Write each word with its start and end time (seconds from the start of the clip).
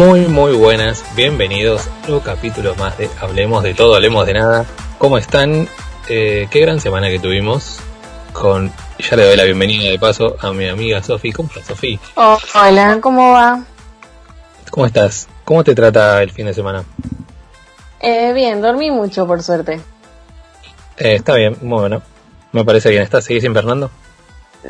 Muy, 0.00 0.20
muy 0.28 0.54
buenas, 0.54 1.04
bienvenidos 1.14 1.86
a 2.08 2.12
un 2.12 2.20
capítulo 2.20 2.74
más 2.76 2.96
de 2.96 3.10
Hablemos 3.20 3.62
de 3.62 3.74
todo, 3.74 3.96
hablemos 3.96 4.26
de 4.26 4.32
nada. 4.32 4.64
¿Cómo 4.96 5.18
están? 5.18 5.68
Eh, 6.08 6.48
qué 6.50 6.60
gran 6.60 6.80
semana 6.80 7.10
que 7.10 7.18
tuvimos. 7.18 7.80
Con, 8.32 8.72
ya 8.98 9.16
le 9.16 9.24
doy 9.24 9.36
la 9.36 9.44
bienvenida 9.44 9.90
de 9.90 9.98
paso 9.98 10.36
a 10.40 10.54
mi 10.54 10.66
amiga 10.66 11.02
Sofi. 11.02 11.32
¿Cómo 11.32 11.50
estás, 11.50 11.66
Sofi? 11.66 12.00
Oh, 12.14 12.38
hola, 12.54 12.98
¿cómo 13.02 13.32
va? 13.32 13.62
¿Cómo 14.70 14.86
estás? 14.86 15.28
¿Cómo 15.44 15.62
te 15.64 15.74
trata 15.74 16.22
el 16.22 16.30
fin 16.30 16.46
de 16.46 16.54
semana? 16.54 16.82
Eh, 18.00 18.32
bien, 18.32 18.62
dormí 18.62 18.90
mucho, 18.90 19.26
por 19.26 19.42
suerte. 19.42 19.82
Eh, 20.96 21.16
está 21.16 21.34
bien, 21.34 21.58
muy 21.60 21.80
bueno. 21.80 22.00
Me 22.52 22.64
parece 22.64 22.88
bien. 22.88 23.02
¿Estás? 23.02 23.24
¿Seguís 23.24 23.44
invernando? 23.44 23.90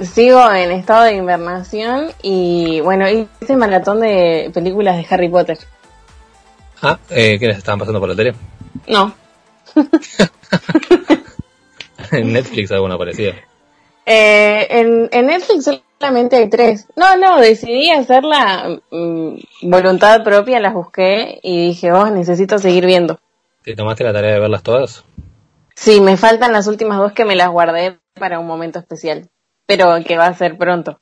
Sigo 0.03 0.51
en 0.53 0.71
estado 0.71 1.05
de 1.05 1.15
invernación 1.15 2.12
y 2.23 2.81
bueno, 2.81 3.07
hice 3.09 3.57
maratón 3.57 4.01
de 4.01 4.51
películas 4.55 4.97
de 4.97 5.07
Harry 5.11 5.29
Potter. 5.29 5.59
Ah, 6.83 6.98
eh, 7.11 7.39
¿qué 7.39 7.48
les 7.48 7.59
estaban 7.59 7.81
pasando 7.81 8.01
por 8.01 8.09
la 8.09 8.15
tele? 8.15 8.34
No. 8.87 9.12
en 12.12 12.33
Netflix 12.33 12.71
alguna 12.71 12.97
parecida. 12.97 13.34
Eh, 14.07 14.67
en, 14.70 15.09
en 15.12 15.27
Netflix 15.27 15.70
solamente 15.98 16.36
hay 16.36 16.48
tres. 16.48 16.86
No, 16.97 17.17
no, 17.17 17.41
decidí 17.41 17.91
hacerla 17.91 18.81
mm, 18.91 19.34
voluntad 19.62 20.23
propia, 20.23 20.61
las 20.61 20.73
busqué 20.73 21.41
y 21.42 21.69
dije, 21.69 21.92
oh, 21.92 22.11
necesito 22.11 22.59
seguir 22.59 22.86
viendo. 22.86 23.19
¿Te 23.62 23.75
tomaste 23.75 24.05
la 24.05 24.12
tarea 24.12 24.34
de 24.34 24.41
verlas 24.41 24.62
todas? 24.62 25.05
Sí, 25.77 26.01
me 26.01 26.17
faltan 26.17 26.53
las 26.53 26.67
últimas 26.67 26.98
dos 26.98 27.12
que 27.12 27.25
me 27.25 27.36
las 27.36 27.51
guardé 27.51 27.98
para 28.14 28.39
un 28.39 28.47
momento 28.47 28.79
especial, 28.79 29.29
pero 29.71 30.03
que 30.05 30.17
va 30.17 30.27
a 30.27 30.35
ser 30.35 30.59
pronto. 30.59 31.01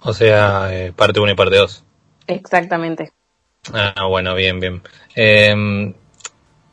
O 0.00 0.14
sea, 0.14 0.68
eh, 0.72 0.92
parte 0.96 1.20
1 1.20 1.32
y 1.32 1.34
parte 1.34 1.56
2. 1.56 1.84
Exactamente. 2.26 3.12
Ah, 3.72 4.06
bueno, 4.08 4.34
bien, 4.34 4.60
bien. 4.60 4.82
Eh, 5.14 5.54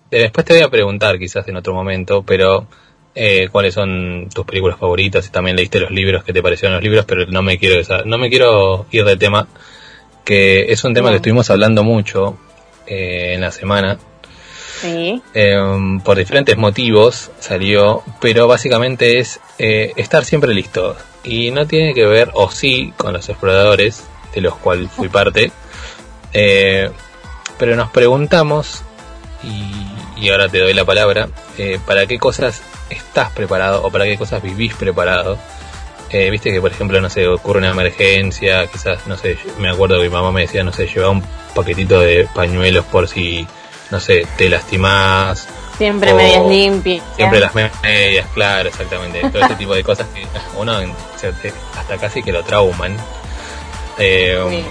después 0.09 0.45
te 0.45 0.53
voy 0.53 0.63
a 0.63 0.69
preguntar 0.69 1.19
quizás 1.19 1.45
en 1.49 1.57
otro 1.57 1.73
momento, 1.73 2.23
pero 2.23 2.67
eh, 3.13 3.49
cuáles 3.51 3.73
son 3.73 4.29
tus 4.33 4.45
películas 4.45 4.79
favoritas, 4.79 5.25
si 5.25 5.31
también 5.31 5.57
leíste 5.57 5.79
los 5.79 5.91
libros, 5.91 6.23
qué 6.23 6.31
te 6.31 6.41
parecieron 6.41 6.75
los 6.75 6.83
libros, 6.83 7.03
pero 7.05 7.25
no 7.25 7.41
me 7.41 7.57
quiero 7.57 7.81
no 8.05 8.17
me 8.17 8.29
quiero 8.29 8.85
ir 8.91 9.03
de 9.03 9.17
tema, 9.17 9.47
que 10.23 10.71
es 10.71 10.83
un 10.85 10.93
tema 10.93 11.09
que 11.09 11.17
estuvimos 11.17 11.49
hablando 11.49 11.83
mucho 11.83 12.37
eh, 12.87 13.33
en 13.33 13.41
la 13.41 13.51
semana. 13.51 13.97
Sí. 14.81 15.21
Em, 15.33 15.99
por 15.99 16.17
diferentes 16.17 16.55
motivos 16.57 17.31
salió, 17.39 18.03
pero 18.21 18.47
básicamente 18.47 19.19
es 19.19 19.41
eh, 19.57 19.91
estar 19.97 20.23
siempre 20.23 20.53
listo. 20.53 20.95
Y 21.25 21.51
no 21.51 21.67
tiene 21.67 21.93
que 21.93 22.05
ver, 22.05 22.29
o 22.33 22.49
sí, 22.51 22.93
con 22.95 23.13
los 23.13 23.27
exploradores, 23.27 24.03
de 24.33 24.41
los 24.41 24.55
cuales 24.55 24.91
fui 24.91 25.09
parte. 25.09 25.51
pero 26.31 27.75
nos 27.75 27.89
preguntamos, 27.91 28.83
y, 29.43 30.29
ahora 30.29 30.49
te 30.49 30.59
doy 30.59 30.73
la 30.73 30.85
palabra, 30.85 31.29
¿para 31.85 32.05
qué 32.05 32.19
cosas 32.19 32.61
estás 32.89 33.31
preparado 33.31 33.83
o 33.83 33.91
para 33.91 34.05
qué 34.05 34.17
cosas 34.17 34.41
vivís 34.41 34.73
preparado. 34.75 35.37
Eh, 36.09 36.29
Viste 36.29 36.51
que, 36.51 36.61
por 36.61 36.71
ejemplo, 36.71 37.01
no 37.01 37.09
sé, 37.09 37.27
ocurre 37.27 37.59
una 37.59 37.71
emergencia, 37.71 38.67
quizás, 38.67 39.07
no 39.07 39.17
sé, 39.17 39.37
me 39.59 39.69
acuerdo 39.69 39.97
que 39.97 40.03
mi 40.03 40.09
mamá 40.09 40.31
me 40.31 40.41
decía, 40.41 40.63
no 40.63 40.71
sé, 40.71 40.87
lleva 40.87 41.09
un 41.09 41.23
paquetito 41.53 41.99
de 41.99 42.27
pañuelos 42.33 42.85
por 42.85 43.07
si, 43.07 43.47
no 43.91 43.99
sé, 43.99 44.27
te 44.37 44.49
lastimás. 44.49 45.47
Siempre 45.77 46.13
medias 46.13 46.45
limpias. 46.47 47.03
Siempre 47.15 47.39
las 47.39 47.53
medias, 47.53 48.27
claro, 48.33 48.69
exactamente. 48.69 49.21
Todo 49.29 49.45
ese 49.45 49.55
tipo 49.55 49.75
de 49.75 49.83
cosas 49.83 50.07
que 50.13 50.25
uno 50.57 50.73
hasta 51.77 51.97
casi 51.97 52.23
que 52.23 52.31
lo 52.31 52.43
trauman. 52.43 52.95
Eh, 53.97 54.63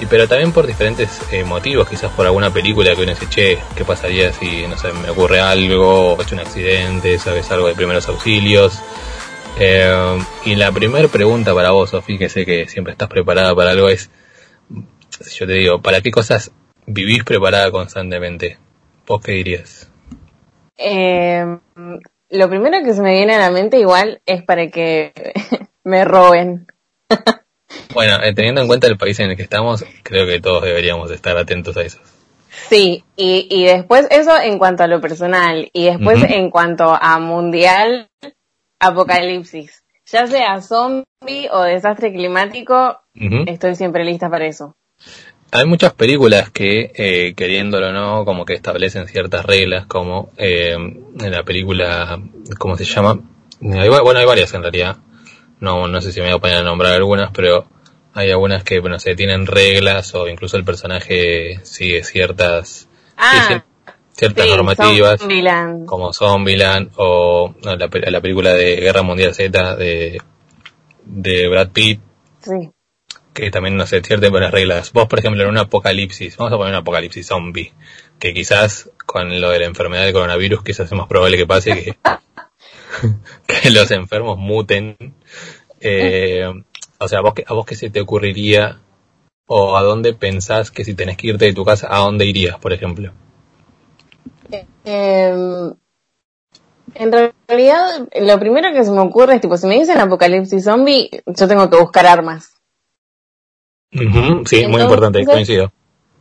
y 0.00 0.06
pero 0.06 0.26
también 0.26 0.50
por 0.50 0.66
diferentes 0.66 1.20
eh, 1.30 1.44
motivos, 1.44 1.88
quizás 1.88 2.10
por 2.10 2.26
alguna 2.26 2.52
película 2.52 2.94
que 2.96 3.02
uno 3.02 3.12
dice, 3.12 3.28
che, 3.28 3.58
¿qué 3.76 3.84
pasaría 3.84 4.32
si, 4.32 4.66
no 4.66 4.76
sé, 4.76 4.92
me 4.92 5.10
ocurre 5.10 5.40
algo, 5.40 6.16
he 6.18 6.22
hecho 6.24 6.34
un 6.34 6.40
accidente, 6.40 7.18
sabes 7.20 7.48
algo 7.52 7.68
de 7.68 7.74
primeros 7.74 8.08
auxilios? 8.08 8.80
Eh, 9.60 10.18
y 10.44 10.56
la 10.56 10.72
primera 10.72 11.06
pregunta 11.06 11.54
para 11.54 11.70
vos, 11.70 11.90
Sofía, 11.90 12.18
que 12.18 12.28
sé 12.28 12.44
que 12.44 12.68
siempre 12.68 12.92
estás 12.92 13.08
preparada 13.08 13.54
para 13.54 13.70
algo, 13.70 13.88
es, 13.88 14.10
yo 15.36 15.46
te 15.46 15.52
digo, 15.52 15.80
¿para 15.80 16.00
qué 16.00 16.10
cosas 16.10 16.50
vivís 16.86 17.22
preparada 17.22 17.70
constantemente? 17.70 18.58
¿Vos 19.06 19.20
qué 19.22 19.32
dirías? 19.32 19.91
Eh, 20.82 21.58
lo 22.30 22.48
primero 22.48 22.82
que 22.84 22.94
se 22.94 23.02
me 23.02 23.14
viene 23.14 23.34
a 23.34 23.38
la 23.38 23.50
mente 23.50 23.78
igual 23.78 24.20
es 24.26 24.42
para 24.42 24.68
que 24.68 25.12
me 25.84 26.04
roben. 26.04 26.66
Bueno, 27.94 28.22
eh, 28.22 28.34
teniendo 28.34 28.62
en 28.62 28.68
cuenta 28.68 28.86
el 28.86 28.98
país 28.98 29.20
en 29.20 29.30
el 29.30 29.36
que 29.36 29.42
estamos, 29.42 29.84
creo 30.02 30.26
que 30.26 30.40
todos 30.40 30.62
deberíamos 30.62 31.10
estar 31.10 31.36
atentos 31.36 31.76
a 31.76 31.82
eso. 31.82 32.00
Sí, 32.68 33.04
y, 33.16 33.46
y 33.50 33.64
después 33.64 34.06
eso 34.10 34.38
en 34.38 34.58
cuanto 34.58 34.82
a 34.82 34.86
lo 34.86 35.00
personal, 35.00 35.70
y 35.72 35.86
después 35.86 36.22
en 36.30 36.50
cuanto 36.50 36.96
a 37.00 37.18
mundial, 37.18 38.08
apocalipsis. 38.78 39.82
Ya 40.06 40.26
sea 40.26 40.60
zombie 40.60 41.48
o 41.50 41.62
desastre 41.62 42.12
climático, 42.12 43.00
estoy 43.46 43.76
siempre 43.76 44.04
lista 44.04 44.28
para 44.28 44.46
eso. 44.46 44.74
Hay 45.54 45.66
muchas 45.66 45.92
películas 45.92 46.50
que, 46.50 46.92
eh, 46.94 47.34
queriéndolo 47.34 47.90
o 47.90 47.92
no, 47.92 48.24
como 48.24 48.46
que 48.46 48.54
establecen 48.54 49.06
ciertas 49.06 49.44
reglas, 49.44 49.84
como 49.84 50.30
eh, 50.38 50.72
en 50.72 51.30
la 51.30 51.42
película, 51.42 52.18
¿cómo 52.58 52.74
se 52.78 52.84
llama? 52.84 53.20
bueno, 53.60 54.18
hay 54.18 54.24
varias 54.24 54.54
en 54.54 54.62
realidad. 54.62 54.96
No, 55.60 55.86
no 55.88 56.00
sé 56.00 56.10
si 56.10 56.20
me 56.20 56.28
voy 56.28 56.36
a 56.36 56.38
poner 56.38 56.56
a 56.56 56.62
nombrar 56.62 56.94
algunas, 56.94 57.30
pero 57.32 57.66
hay 58.14 58.30
algunas 58.30 58.64
que, 58.64 58.80
no 58.80 58.98
sé, 58.98 59.14
tienen 59.14 59.46
reglas 59.46 60.14
o 60.14 60.26
incluso 60.26 60.56
el 60.56 60.64
personaje 60.64 61.60
sigue 61.64 62.02
ciertas, 62.02 62.88
ah, 63.18 63.62
ciertas 64.14 64.48
normativas, 64.48 65.20
como 65.84 66.14
Zombieland 66.14 66.92
o 66.96 67.54
la, 67.62 67.76
la, 67.76 68.20
película 68.22 68.54
de 68.54 68.76
Guerra 68.76 69.02
Mundial 69.02 69.34
Z 69.34 69.76
de, 69.76 70.18
de 71.04 71.48
Brad 71.48 71.68
Pitt. 71.68 72.00
Sí. 72.40 72.70
Que 73.32 73.50
también, 73.50 73.76
no 73.76 73.86
sé, 73.86 74.02
ciertas 74.02 74.30
buenas 74.30 74.52
reglas. 74.52 74.92
Vos, 74.92 75.08
por 75.08 75.18
ejemplo, 75.18 75.42
en 75.42 75.48
un 75.48 75.58
apocalipsis, 75.58 76.36
vamos 76.36 76.52
a 76.52 76.56
poner 76.56 76.74
un 76.74 76.80
apocalipsis 76.80 77.26
zombie, 77.26 77.72
que 78.18 78.34
quizás 78.34 78.90
con 79.06 79.40
lo 79.40 79.50
de 79.50 79.60
la 79.60 79.66
enfermedad 79.66 80.04
del 80.04 80.12
coronavirus, 80.12 80.62
quizás 80.62 80.86
es 80.86 80.92
más 80.92 81.06
probable 81.06 81.38
que 81.38 81.46
pase 81.46 81.96
que, 83.46 83.70
los 83.70 83.90
enfermos 83.90 84.38
muten. 84.38 84.96
Eh, 85.80 86.46
o 86.98 87.08
sea, 87.08 87.20
¿a 87.20 87.22
vos, 87.22 87.34
¿a 87.46 87.54
vos 87.54 87.66
qué 87.66 87.74
se 87.74 87.90
te 87.90 88.00
ocurriría 88.00 88.80
o 89.46 89.76
a 89.76 89.82
dónde 89.82 90.14
pensás 90.14 90.70
que 90.70 90.84
si 90.84 90.94
tenés 90.94 91.16
que 91.16 91.28
irte 91.28 91.46
de 91.46 91.54
tu 91.54 91.64
casa, 91.64 91.88
a 91.90 91.98
dónde 91.98 92.26
irías, 92.26 92.58
por 92.58 92.72
ejemplo? 92.72 93.12
Eh, 94.84 95.72
en 96.94 97.12
realidad, 97.12 98.08
lo 98.20 98.38
primero 98.38 98.72
que 98.72 98.84
se 98.84 98.90
me 98.90 99.00
ocurre 99.00 99.36
es, 99.36 99.40
tipo, 99.40 99.56
si 99.56 99.66
me 99.66 99.78
dicen 99.78 99.98
apocalipsis 99.98 100.64
zombie, 100.64 101.10
yo 101.26 101.48
tengo 101.48 101.70
que 101.70 101.78
buscar 101.78 102.06
armas. 102.06 102.51
Sí, 104.46 104.66
muy 104.66 104.82
importante, 104.82 105.24
coincido. 105.24 105.72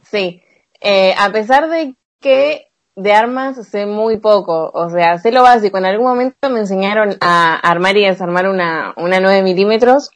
Sí, 0.04 0.42
eh, 0.80 1.14
a 1.18 1.32
pesar 1.32 1.70
de 1.70 1.96
que 2.20 2.68
de 2.96 3.14
armas 3.14 3.68
sé 3.68 3.86
muy 3.86 4.18
poco, 4.18 4.70
o 4.74 4.90
sea, 4.90 5.18
sé 5.18 5.32
lo 5.32 5.44
básico. 5.44 5.78
En 5.78 5.86
algún 5.86 6.08
momento 6.08 6.50
me 6.50 6.60
enseñaron 6.60 7.16
a 7.22 7.56
armar 7.56 7.98
y 7.98 8.06
desarmar 8.06 8.48
una, 8.48 8.94
una 8.98 9.20
9 9.20 9.44
milímetros, 9.44 10.12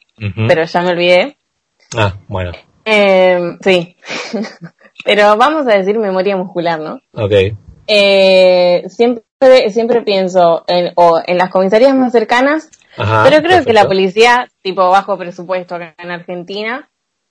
pero 0.48 0.64
ya 0.64 0.82
me 0.82 0.90
olvidé. 0.90 1.36
Ah, 1.96 2.14
bueno. 2.28 2.52
Eh, 2.84 3.56
sí. 3.62 3.96
pero 5.04 5.36
vamos 5.36 5.66
a 5.66 5.76
decir 5.76 5.98
memoria 5.98 6.36
muscular, 6.36 6.78
¿no? 6.78 7.00
Ok. 7.12 7.32
Eh, 7.88 8.84
siempre, 8.88 9.70
siempre 9.70 10.02
pienso 10.02 10.64
en, 10.66 10.92
o 10.96 11.20
en 11.24 11.38
las 11.38 11.50
comisarías 11.50 11.94
más 11.94 12.12
cercanas, 12.12 12.70
pero 12.96 13.42
creo 13.42 13.64
que 13.64 13.72
la 13.72 13.86
policía, 13.86 14.48
tipo 14.62 14.88
bajo 14.90 15.16
presupuesto 15.16 15.76
acá 15.76 15.94
en 15.98 16.10
Argentina, 16.10 16.88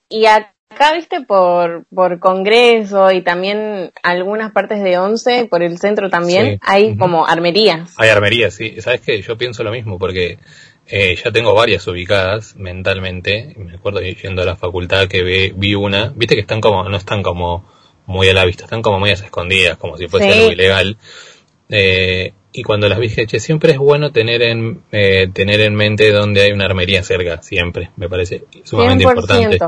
y 0.10 0.25
acá, 0.25 0.94
viste, 0.94 1.22
por, 1.22 1.86
por 1.94 2.19
Congreso 2.19 3.12
y 3.12 3.22
también 3.22 3.92
algunas 4.04 4.52
partes 4.52 4.84
de 4.84 4.98
Once, 4.98 5.48
por 5.50 5.63
el 5.63 5.78
centro 5.78 6.10
también, 6.10 6.60
hay 6.62 6.98
como 6.98 7.25
armerías. 7.25 7.94
Hay 7.98 8.10
armerías, 8.10 8.54
sí. 8.54 8.80
¿Sabes 8.81 9.02
qué? 9.02 9.22
Yo 9.22 9.38
pienso 9.38 9.63
lo 9.63 9.72
mismo, 9.72 9.98
porque 9.98 10.38
eh, 10.88 11.16
ya 11.16 11.31
tengo 11.31 11.54
varias 11.54 11.88
ubicadas 11.88 12.56
mentalmente. 12.56 13.54
Me 13.57 13.75
acuerdo 13.75 14.02
yendo 14.02 14.42
a 14.42 14.46
la 14.46 14.56
facultad 14.56 15.07
que 15.07 15.24
vi, 15.24 15.75
una, 15.75 16.13
viste 16.16 16.36
que 16.36 16.42
están 16.42 16.62
como, 16.62 16.88
no 16.88 16.98
están 16.98 17.24
como 17.24 17.66
muy 18.06 18.30
a 18.30 18.34
la 18.34 18.46
vista, 18.46 18.66
están 18.66 18.81
como 18.81 19.00
muy 19.00 19.10
escondidas, 19.10 19.78
como 19.78 19.98
si 19.98 20.08
fuese 20.08 20.31
algo 20.31 20.51
ilegal. 20.51 20.98
Eh, 21.69 22.34
y 22.51 22.63
cuando 22.63 22.88
las 22.88 23.00
vi 23.00 23.10
che, 23.10 23.40
siempre 23.40 23.74
es 23.74 23.78
bueno 23.78 24.12
tener 24.12 24.42
en, 24.42 24.84
eh, 24.92 25.28
tener 25.34 25.60
en 25.60 25.75
mente 25.75 26.12
donde 26.12 26.42
hay 26.42 26.51
una 26.51 26.66
armería 26.66 27.04
cerca, 27.04 27.42
siempre, 27.42 27.92
me 27.98 28.08
parece 28.08 28.46
sumamente 28.63 29.04
importante. 29.04 29.60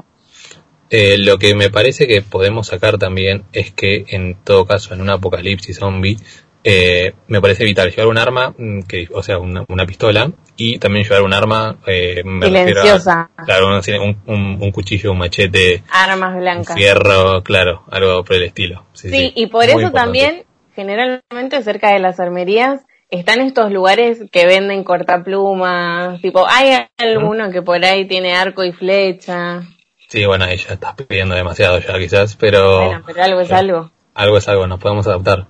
Eh, 0.89 1.18
lo 1.18 1.38
que 1.38 1.54
me 1.54 1.69
parece 1.69 2.07
que 2.07 2.22
podemos 2.22 2.68
sacar 2.68 2.98
también 2.98 3.44
es 3.51 3.72
que 3.72 4.06
en 4.07 4.36
todo 4.44 4.66
caso 4.66 4.94
en 4.94 5.01
un 5.01 5.10
apocalipsis 5.10 5.78
zombie 5.78 6.18
eh, 6.69 7.13
me 7.28 7.39
parece 7.39 7.63
vital 7.63 7.92
llevar 7.92 8.07
un 8.07 8.18
arma, 8.18 8.54
mm, 8.57 8.81
que, 8.81 9.07
o 9.13 9.24
sea, 9.24 9.38
una, 9.39 9.86
pistola, 9.86 10.31
y 10.57 10.80
también 10.80 11.06
llevar 11.06 11.22
un 11.22 11.34
arma, 11.34 11.78
eh, 11.88 12.22
silenciosa. 12.42 13.30
claro, 13.45 13.80
un, 14.28 14.57
un, 14.60 14.72
cuchillo, 14.72 15.13
un 15.13 15.19
machete, 15.19 15.84
armas 15.89 16.36
blancas, 16.36 16.75
fierro, 16.75 17.42
claro, 17.42 17.83
algo 17.90 18.24
por 18.25 18.36
el 18.36 18.44
estilo. 18.44 18.83
Sí, 18.92 19.31
y 19.33 19.48
por 19.48 19.63
eso 19.63 19.92
también, 19.92 20.44
generalmente 20.75 21.63
cerca 21.63 21.94
de 21.94 22.00
las 22.00 22.19
armerías, 22.19 22.81
están 23.10 23.40
estos 23.40 23.72
lugares 23.72 24.25
que 24.30 24.45
venden 24.45 24.83
cortaplumas, 24.83 26.19
tipo, 26.22 26.45
hay 26.45 26.88
alguno 26.98 27.50
que 27.50 27.62
por 27.62 27.86
ahí 27.86 28.06
tiene 28.07 28.36
arco 28.36 28.66
y 28.66 28.74
flecha. 28.74 29.62
Sí, 30.07 30.25
bueno, 30.25 30.45
ahí 30.45 30.57
ya 30.57 30.74
estás 30.74 30.95
pidiendo 30.95 31.36
demasiado 31.36 31.80
ya 31.80 31.98
quizás, 31.98 32.36
pero... 32.36 32.86
Bueno, 32.86 33.04
pero 33.06 33.24
algo 33.24 33.42
es 33.42 33.51
algo. 33.51 33.92
Algo 34.13 34.38
es 34.38 34.48
algo, 34.48 34.68
nos 34.68 34.80
podemos 34.80 35.06
adaptar. 35.07 35.48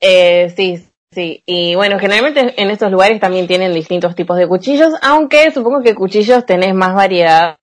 Eh, 0.00 0.52
sí, 0.56 0.84
sí. 1.12 1.42
Y 1.46 1.74
bueno, 1.76 1.98
generalmente 1.98 2.60
en 2.60 2.70
estos 2.70 2.90
lugares 2.90 3.20
también 3.20 3.46
tienen 3.46 3.72
distintos 3.72 4.14
tipos 4.14 4.36
de 4.36 4.48
cuchillos, 4.48 4.94
aunque 5.00 5.50
supongo 5.52 5.82
que 5.82 5.94
cuchillos 5.94 6.44
tenés 6.44 6.74
más 6.74 6.94
variedad 6.94 7.56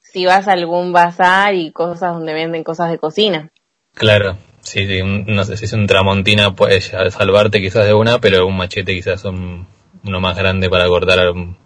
si 0.00 0.24
vas 0.24 0.48
a 0.48 0.52
algún 0.52 0.92
bazar 0.92 1.54
y 1.54 1.70
cosas 1.72 2.14
donde 2.14 2.32
venden 2.32 2.64
cosas 2.64 2.90
de 2.90 2.98
cocina. 2.98 3.50
Claro, 3.94 4.38
sí, 4.60 4.86
no 5.02 5.44
sé 5.44 5.56
si 5.56 5.66
es 5.66 5.72
un 5.72 5.86
tramontina 5.86 6.54
puede 6.54 6.80
salvarte 6.80 7.60
quizás 7.60 7.86
de 7.86 7.94
una, 7.94 8.20
pero 8.20 8.46
un 8.46 8.56
machete 8.56 8.94
quizás 8.94 9.24
un, 9.24 9.66
uno 10.04 10.20
más 10.20 10.36
grande 10.36 10.70
para 10.70 10.86
cortar 10.86 11.30
un, 11.30 11.58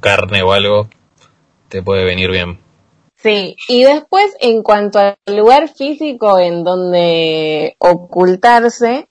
carne 0.00 0.42
o 0.42 0.52
algo 0.52 0.88
te 1.68 1.82
puede 1.82 2.04
venir 2.04 2.30
bien. 2.30 2.58
Sí, 3.24 3.56
y 3.68 3.84
después 3.84 4.36
en 4.38 4.62
cuanto 4.62 4.98
al 4.98 5.16
lugar 5.26 5.68
físico 5.68 6.38
en 6.38 6.62
donde 6.62 7.74
ocultarse, 7.78 9.08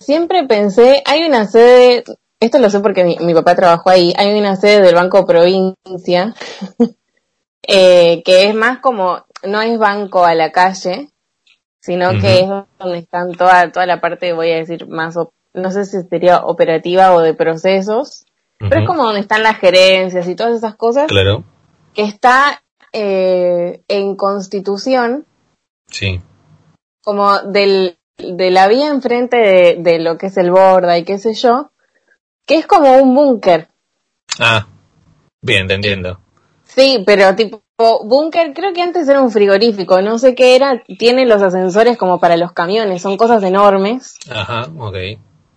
siempre 0.00 0.46
pensé, 0.46 1.02
hay 1.04 1.24
una 1.24 1.44
sede, 1.44 2.02
esto 2.40 2.58
lo 2.58 2.70
sé 2.70 2.80
porque 2.80 3.04
mi, 3.04 3.34
papá 3.34 3.54
trabajó 3.54 3.90
ahí, 3.90 4.14
hay 4.16 4.40
una 4.40 4.56
sede 4.56 4.80
del 4.80 4.94
Banco 4.94 5.26
Provincia, 5.26 6.34
eh, 7.62 8.22
que 8.24 8.48
es 8.48 8.54
más 8.54 8.78
como, 8.78 9.22
no 9.42 9.60
es 9.60 9.78
banco 9.78 10.24
a 10.24 10.34
la 10.34 10.50
calle, 10.50 11.10
sino 11.80 12.18
que 12.18 12.40
es 12.40 12.48
donde 12.78 13.00
están 13.00 13.34
toda, 13.34 13.70
toda 13.70 13.84
la 13.84 14.00
parte, 14.00 14.32
voy 14.32 14.50
a 14.52 14.56
decir, 14.56 14.88
más, 14.88 15.14
no 15.52 15.70
sé 15.70 15.84
si 15.84 16.00
sería 16.08 16.38
operativa 16.38 17.14
o 17.14 17.20
de 17.20 17.34
procesos, 17.34 18.24
pero 18.58 18.80
es 18.80 18.86
como 18.86 19.04
donde 19.04 19.20
están 19.20 19.42
las 19.42 19.58
gerencias 19.58 20.26
y 20.26 20.34
todas 20.34 20.56
esas 20.56 20.74
cosas. 20.74 21.06
Claro. 21.06 21.44
Que 21.92 22.04
está 22.04 22.62
eh, 22.98 23.82
en 23.88 24.16
constitución. 24.16 25.24
Sí. 25.90 26.20
Como 27.02 27.38
del, 27.38 27.96
de 28.18 28.50
la 28.50 28.68
vía 28.68 28.88
enfrente 28.88 29.36
de, 29.36 29.76
de 29.78 29.98
lo 29.98 30.18
que 30.18 30.26
es 30.26 30.36
el 30.36 30.50
borda 30.50 30.98
y 30.98 31.04
qué 31.04 31.18
sé 31.18 31.34
yo, 31.34 31.70
que 32.46 32.56
es 32.56 32.66
como 32.66 32.96
un 32.96 33.14
búnker. 33.14 33.68
Ah, 34.38 34.66
bien, 35.40 35.66
te 35.66 35.74
entiendo. 35.74 36.20
Sí, 36.64 37.02
pero 37.06 37.34
tipo 37.34 37.62
búnker, 37.78 38.52
creo 38.54 38.72
que 38.72 38.82
antes 38.82 39.08
era 39.08 39.22
un 39.22 39.30
frigorífico, 39.30 40.02
no 40.02 40.18
sé 40.18 40.34
qué 40.34 40.56
era, 40.56 40.82
tiene 40.98 41.26
los 41.26 41.40
ascensores 41.42 41.96
como 41.96 42.18
para 42.18 42.36
los 42.36 42.52
camiones, 42.52 43.02
son 43.02 43.16
cosas 43.16 43.42
enormes. 43.44 44.14
Ajá, 44.28 44.68
ok. 44.76 44.96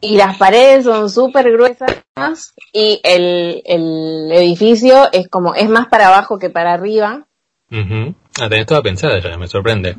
Y 0.01 0.17
las 0.17 0.37
paredes 0.37 0.85
son 0.85 1.09
súper 1.09 1.51
gruesas 1.51 2.53
y 2.73 3.01
el, 3.03 3.61
el 3.65 4.31
edificio 4.31 5.09
es 5.11 5.27
como, 5.27 5.55
es 5.55 5.69
más 5.69 5.87
para 5.87 6.07
abajo 6.07 6.39
que 6.39 6.49
para 6.49 6.73
arriba. 6.73 7.27
Uh 7.71 8.13
Ah, 8.39 8.49
tenés 8.49 8.65
toda 8.65 8.81
pensada 8.81 9.19
ya, 9.19 9.37
me 9.37 9.47
sorprende. 9.47 9.97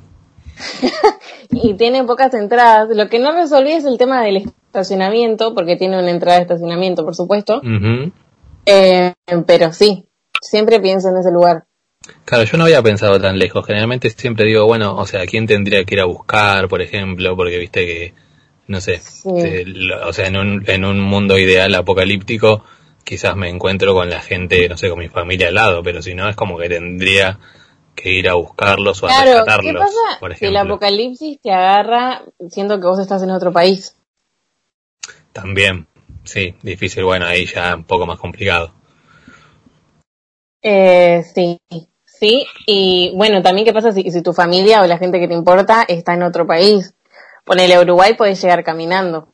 y 1.51 1.75
tiene 1.75 2.05
pocas 2.05 2.33
entradas. 2.35 2.89
Lo 2.95 3.09
que 3.09 3.19
no 3.19 3.33
resolví 3.33 3.73
es 3.73 3.85
el 3.85 3.99
tema 3.99 4.23
del 4.23 4.39
estacionamiento, 4.39 5.55
porque 5.55 5.77
tiene 5.77 5.99
una 5.99 6.11
entrada 6.11 6.37
de 6.37 6.43
estacionamiento, 6.43 7.05
por 7.05 7.15
supuesto. 7.15 7.61
Eh, 8.67 9.13
pero 9.47 9.73
sí, 9.73 10.07
siempre 10.41 10.81
pienso 10.81 11.09
en 11.09 11.19
ese 11.19 11.31
lugar. 11.31 11.65
Claro, 12.25 12.45
yo 12.45 12.59
no 12.59 12.65
había 12.65 12.83
pensado 12.83 13.21
tan 13.21 13.39
lejos. 13.39 13.67
Generalmente 13.67 14.11
siempre 14.11 14.47
digo, 14.47 14.67
bueno, 14.67 14.97
o 14.97 15.07
sea, 15.07 15.27
¿quién 15.27 15.47
tendría 15.47 15.85
que 15.85 15.95
ir 15.95 16.01
a 16.01 16.07
buscar, 16.07 16.69
por 16.69 16.83
ejemplo? 16.83 17.37
Porque 17.37 17.59
viste 17.59 17.87
que, 17.87 18.15
no 18.67 18.81
sé, 18.81 19.01
o 19.25 20.13
sea, 20.13 20.27
en 20.27 20.37
un, 20.37 20.65
en 20.67 20.85
un 20.85 21.01
mundo 21.01 21.39
ideal 21.39 21.75
apocalíptico, 21.75 22.65
quizás 23.05 23.37
me 23.37 23.49
encuentro 23.49 23.95
con 23.95 24.11
la 24.11 24.21
gente, 24.21 24.69
no 24.69 24.77
sé, 24.77 24.89
con 24.89 24.99
mi 24.99 25.09
familia 25.09 25.49
al 25.49 25.55
lado, 25.55 25.83
pero 25.83 26.03
si 26.03 26.15
no, 26.15 26.29
es 26.29 26.37
como 26.37 26.59
que 26.59 26.69
tendría 26.69 27.39
que 27.95 28.11
ir 28.11 28.29
a 28.29 28.35
buscarlos 28.35 29.03
o 29.03 29.07
a 29.07 29.25
rescatarlos. 29.25 29.73
¿qué 29.73 29.79
pasa 29.79 30.21
por 30.21 30.33
ejemplo. 30.33 30.49
Si 30.49 30.51
el 30.51 30.57
apocalipsis 30.57 31.41
te 31.41 31.53
agarra 31.53 32.23
siendo 32.51 32.81
que 32.81 32.87
vos 32.87 32.99
estás 32.99 33.23
en 33.23 33.31
otro 33.31 33.53
país? 33.53 33.97
También, 35.33 35.87
sí, 36.25 36.55
difícil, 36.63 37.05
bueno, 37.05 37.27
ahí 37.27 37.47
ya 37.47 37.75
un 37.75 37.85
poco 37.85 38.07
más 38.07 38.19
complicado. 38.19 38.73
Eh, 40.61 41.25
sí, 41.35 41.59
sí, 42.05 42.47
y 42.67 43.13
bueno, 43.17 43.43
también 43.43 43.67
qué 43.67 43.73
pasa 43.73 43.93
si, 43.93 44.11
si 44.11 44.23
tu 44.23 44.33
familia 44.33 44.83
o 44.83 44.87
la 44.87 44.99
gente 44.99 45.19
que 45.19 45.29
te 45.29 45.35
importa 45.35 45.83
está 45.83 46.15
en 46.15 46.23
otro 46.23 46.47
país. 46.47 46.95
Ponele 47.45 47.75
a 47.75 47.81
Uruguay, 47.81 48.15
puedes 48.15 48.41
llegar 48.41 48.63
caminando. 48.63 49.32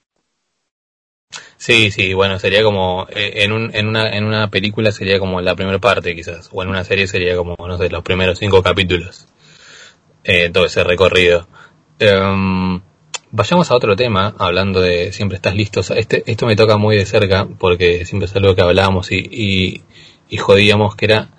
Sí, 1.58 1.90
sí, 1.90 2.14
bueno, 2.14 2.38
sería 2.38 2.62
como, 2.62 3.06
eh, 3.10 3.42
en, 3.42 3.52
un, 3.52 3.75
en, 3.75 3.86
una, 3.88 4.08
en 4.16 4.25
una 4.25 4.48
película 4.48 4.92
sería 4.92 5.19
como 5.19 5.40
la 5.42 5.54
primera 5.54 5.78
parte 5.78 6.14
quizás, 6.14 6.48
o 6.52 6.62
en 6.62 6.70
una 6.70 6.84
serie 6.84 7.06
sería 7.06 7.36
como, 7.36 7.56
no 7.58 7.76
sé, 7.76 7.90
los 7.90 8.02
primeros 8.02 8.38
cinco 8.38 8.62
capítulos, 8.62 9.28
eh, 10.25 10.50
todo 10.50 10.66
ese 10.66 10.84
recorrido. 10.84 11.46
Em, 11.98 12.80
vayamos 13.30 13.70
a 13.70 13.76
otro 13.76 13.96
tema, 13.96 14.34
hablando 14.38 14.80
de 14.80 15.12
siempre 15.12 15.36
estás 15.36 15.54
listo. 15.54 15.80
Este, 15.94 16.22
esto 16.30 16.46
me 16.46 16.56
toca 16.56 16.78
muy 16.78 16.96
de 16.96 17.04
cerca, 17.06 17.46
porque 17.46 18.04
siempre 18.06 18.26
es 18.26 18.36
algo 18.36 18.54
que 18.54 18.62
hablábamos 18.62 19.12
y, 19.12 19.19
y, 19.30 19.82
y 20.30 20.36
jodíamos, 20.38 20.96
que 20.96 21.06
era, 21.06 21.30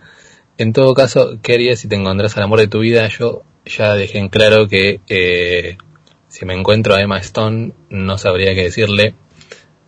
en 0.58 0.74
todo 0.74 0.94
caso, 0.94 1.40
¿qué 1.42 1.54
harías 1.56 1.80
si 1.80 1.88
te 1.88 1.96
encontrás 1.96 2.38
al 2.38 2.44
amor 2.44 2.60
de 2.60 2.68
tu 2.68 2.80
vida? 2.80 3.08
Yo 3.08 3.44
ya 3.66 3.96
dejé 3.96 4.20
en 4.20 4.30
claro 4.30 4.68
que 4.68 5.02
eh, 5.08 5.78
si 6.28 6.46
me 6.46 6.54
encuentro 6.54 6.96
a 6.96 7.02
Emma 7.02 7.18
Stone, 7.20 7.72
no 7.90 8.18
sabría 8.18 8.54
qué 8.54 8.64
decirle 8.64 9.16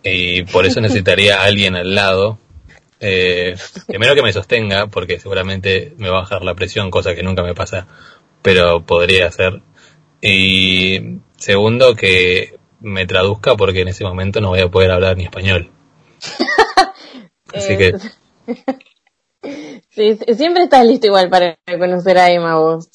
y 0.02 0.42
por 0.44 0.66
eso 0.66 0.80
necesitaría 0.80 1.40
a 1.40 1.44
alguien 1.44 1.76
al 1.76 1.94
lado. 1.94 2.38
Eh, 3.00 3.56
primero 3.86 4.14
que 4.14 4.22
me 4.22 4.32
sostenga, 4.32 4.86
porque 4.86 5.18
seguramente 5.18 5.94
me 5.98 6.08
va 6.08 6.18
a 6.18 6.20
bajar 6.22 6.44
la 6.44 6.54
presión, 6.54 6.90
cosa 6.90 7.14
que 7.14 7.22
nunca 7.22 7.42
me 7.42 7.54
pasa, 7.54 7.86
pero 8.42 8.84
podría 8.84 9.30
ser. 9.30 9.60
Y 10.20 11.18
segundo, 11.36 11.96
que 11.96 12.58
me 12.80 13.06
traduzca, 13.06 13.56
porque 13.56 13.80
en 13.80 13.88
ese 13.88 14.04
momento 14.04 14.40
no 14.40 14.50
voy 14.50 14.60
a 14.60 14.68
poder 14.68 14.92
hablar 14.92 15.16
ni 15.16 15.24
español. 15.24 15.70
Así 17.54 17.76
que. 17.76 17.94
Sí, 19.90 20.18
siempre 20.36 20.62
estás 20.62 20.86
listo 20.86 21.08
igual 21.08 21.28
para 21.28 21.58
conocer 21.78 22.16
a 22.16 22.30
Emma 22.30 22.58
vos. 22.58 22.88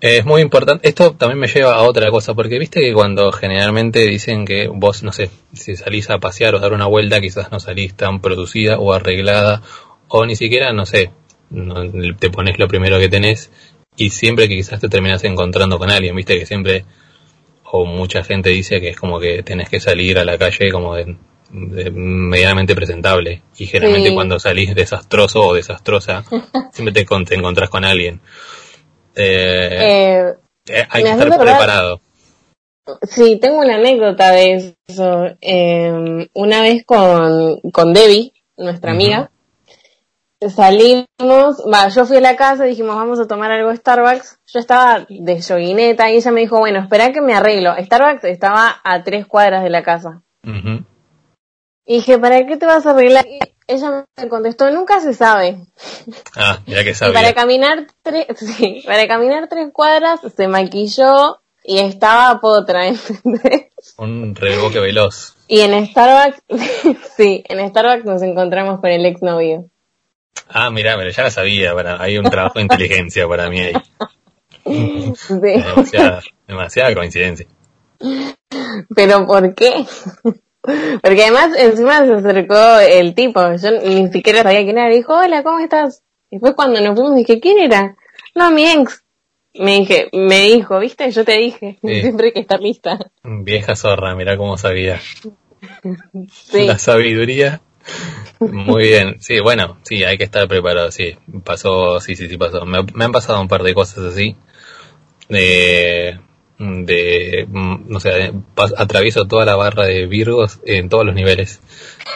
Es 0.00 0.24
muy 0.24 0.42
importante. 0.42 0.88
Esto 0.88 1.12
también 1.14 1.38
me 1.38 1.46
lleva 1.46 1.74
a 1.74 1.82
otra 1.82 2.10
cosa, 2.10 2.34
porque 2.34 2.58
viste 2.58 2.80
que 2.80 2.92
cuando 2.92 3.30
generalmente 3.30 4.00
dicen 4.00 4.44
que 4.44 4.68
vos, 4.68 5.02
no 5.02 5.12
sé, 5.12 5.30
si 5.52 5.76
salís 5.76 6.10
a 6.10 6.18
pasear 6.18 6.54
o 6.54 6.58
dar 6.58 6.72
una 6.72 6.86
vuelta, 6.86 7.20
quizás 7.20 7.52
no 7.52 7.60
salís 7.60 7.94
tan 7.94 8.20
producida 8.20 8.78
o 8.78 8.92
arreglada, 8.92 9.62
o 10.08 10.26
ni 10.26 10.34
siquiera, 10.36 10.72
no 10.72 10.86
sé, 10.86 11.12
te 12.18 12.30
pones 12.30 12.58
lo 12.58 12.68
primero 12.68 12.98
que 12.98 13.08
tenés 13.08 13.50
y 13.96 14.10
siempre 14.10 14.48
que 14.48 14.56
quizás 14.56 14.80
te 14.80 14.88
terminas 14.88 15.22
encontrando 15.24 15.78
con 15.78 15.90
alguien, 15.90 16.16
viste 16.16 16.38
que 16.38 16.46
siempre, 16.46 16.84
o 17.64 17.84
mucha 17.84 18.24
gente 18.24 18.50
dice 18.50 18.80
que 18.80 18.90
es 18.90 18.96
como 18.96 19.20
que 19.20 19.42
tenés 19.42 19.68
que 19.68 19.80
salir 19.80 20.18
a 20.18 20.24
la 20.24 20.38
calle 20.38 20.70
como 20.70 20.94
de, 20.94 21.16
medianamente 21.50 22.74
presentable 22.74 23.42
y 23.58 23.66
generalmente 23.66 24.14
cuando 24.14 24.38
salís 24.38 24.74
desastroso 24.74 25.42
o 25.42 25.54
desastrosa, 25.54 26.24
siempre 26.72 26.92
te, 26.94 27.04
te 27.04 27.34
encontrás 27.34 27.68
con 27.68 27.84
alguien. 27.84 28.20
Eh, 29.14 30.34
eh, 30.68 30.86
hay 30.88 31.02
que 31.02 31.10
estar 31.10 31.38
preparado. 31.38 32.00
Sí, 33.02 33.38
tengo 33.40 33.60
una 33.60 33.76
anécdota 33.76 34.32
de 34.32 34.74
eso. 34.86 35.26
Em, 35.40 36.28
una 36.34 36.62
vez 36.62 36.84
con, 36.84 37.60
con 37.72 37.92
Debbie, 37.92 38.32
nuestra 38.56 38.90
amiga, 38.92 39.30
salimos, 40.50 41.62
va, 41.72 41.88
yo 41.88 42.04
fui 42.04 42.16
a 42.16 42.20
la 42.20 42.36
casa 42.36 42.66
y 42.66 42.70
dijimos 42.70 42.96
vamos 42.96 43.20
a 43.20 43.26
tomar 43.26 43.52
algo 43.52 43.70
de 43.70 43.76
Starbucks. 43.76 44.38
Yo 44.46 44.58
estaba 44.58 45.06
de 45.08 45.40
yoguineta 45.40 46.10
y 46.10 46.16
ella 46.16 46.30
me 46.30 46.40
dijo, 46.40 46.58
bueno, 46.58 46.80
espera 46.80 47.12
que 47.12 47.20
me 47.20 47.34
arreglo. 47.34 47.74
Starbucks 47.78 48.24
estaba 48.24 48.80
a 48.82 49.02
tres 49.04 49.26
cuadras 49.26 49.62
de 49.62 49.70
la 49.70 49.82
casa. 49.82 50.22
Y 51.84 51.96
dije, 51.96 52.18
¿para 52.18 52.46
qué 52.46 52.56
te 52.56 52.66
vas 52.66 52.86
a 52.86 52.90
arreglar? 52.90 53.26
Ella 53.72 54.06
me 54.16 54.28
contestó, 54.28 54.70
nunca 54.70 55.00
se 55.00 55.14
sabe. 55.14 55.58
Ah, 56.36 56.60
ya 56.66 56.84
que 56.84 56.94
sabía. 56.94 57.14
para 57.14 57.34
caminar 57.34 57.86
tres, 58.02 58.26
sí, 58.56 58.82
para 58.86 59.06
caminar 59.08 59.48
tres 59.48 59.70
cuadras 59.72 60.20
se 60.36 60.48
maquilló 60.48 61.40
y 61.64 61.78
estaba 61.78 62.40
potra, 62.40 62.88
¿entendés? 62.88 63.70
Un 63.96 64.34
reboque 64.34 64.80
veloz. 64.80 65.34
Y 65.48 65.60
en 65.60 65.86
Starbucks, 65.86 66.42
sí, 67.16 67.44
en 67.48 67.68
Starbucks 67.68 68.04
nos 68.04 68.22
encontramos 68.22 68.80
con 68.80 68.90
el 68.90 69.06
exnovio. 69.06 69.68
Ah, 70.48 70.70
mira, 70.70 70.96
pero 70.96 71.10
ya 71.10 71.24
la 71.24 71.30
sabía, 71.30 71.74
para, 71.74 72.02
hay 72.02 72.18
un 72.18 72.24
trabajo 72.24 72.54
de 72.58 72.62
inteligencia 72.62 73.28
para 73.28 73.48
mí 73.48 73.60
ahí. 73.60 73.72
Sí. 74.64 75.14
Demasiada, 75.28 76.22
demasiada 76.46 76.94
coincidencia. 76.94 77.46
¿Pero 78.94 79.26
por 79.26 79.54
qué? 79.54 79.84
Porque 80.62 81.24
además 81.24 81.50
encima 81.58 82.04
se 82.06 82.12
acercó 82.14 82.78
el 82.78 83.14
tipo, 83.14 83.40
yo 83.56 83.70
ni 83.84 84.10
siquiera 84.12 84.42
sabía 84.42 84.62
quién 84.62 84.78
era, 84.78 84.88
dijo, 84.88 85.12
hola, 85.12 85.42
¿cómo 85.42 85.58
estás? 85.58 86.02
Y 86.30 86.36
después 86.36 86.54
cuando 86.54 86.80
nos 86.80 86.94
fuimos 86.94 87.16
dije, 87.16 87.40
¿quién 87.40 87.58
era? 87.58 87.96
No, 88.34 88.50
mi 88.50 88.70
ex. 88.70 89.02
Me 89.54 89.80
dije, 89.80 90.08
me 90.12 90.40
dijo, 90.42 90.78
viste, 90.78 91.10
yo 91.10 91.24
te 91.24 91.36
dije, 91.36 91.78
siempre 91.82 92.28
hay 92.28 92.32
que 92.32 92.40
estar 92.40 92.60
lista. 92.60 92.98
Vieja 93.22 93.76
zorra, 93.76 94.14
mira 94.14 94.36
cómo 94.36 94.56
sabía. 94.56 95.00
La 96.52 96.78
sabiduría. 96.78 97.60
Muy 98.38 98.84
bien, 98.84 99.16
sí, 99.20 99.40
bueno, 99.40 99.78
sí, 99.82 100.04
hay 100.04 100.16
que 100.16 100.24
estar 100.24 100.46
preparado, 100.48 100.90
sí, 100.90 101.16
pasó, 101.44 102.00
sí, 102.00 102.14
sí, 102.14 102.28
sí 102.28 102.36
pasó. 102.36 102.64
Me, 102.64 102.78
me 102.94 103.04
han 103.04 103.12
pasado 103.12 103.40
un 103.40 103.48
par 103.48 103.62
de 103.62 103.74
cosas 103.74 104.04
así, 104.04 104.36
de, 105.28 106.18
de 106.62 107.46
no 107.50 108.00
sé, 108.00 108.32
atravieso 108.76 109.26
toda 109.26 109.44
la 109.44 109.56
barra 109.56 109.84
de 109.84 110.06
Virgos 110.06 110.60
en 110.64 110.88
todos 110.88 111.04
los 111.04 111.14
niveles. 111.14 111.60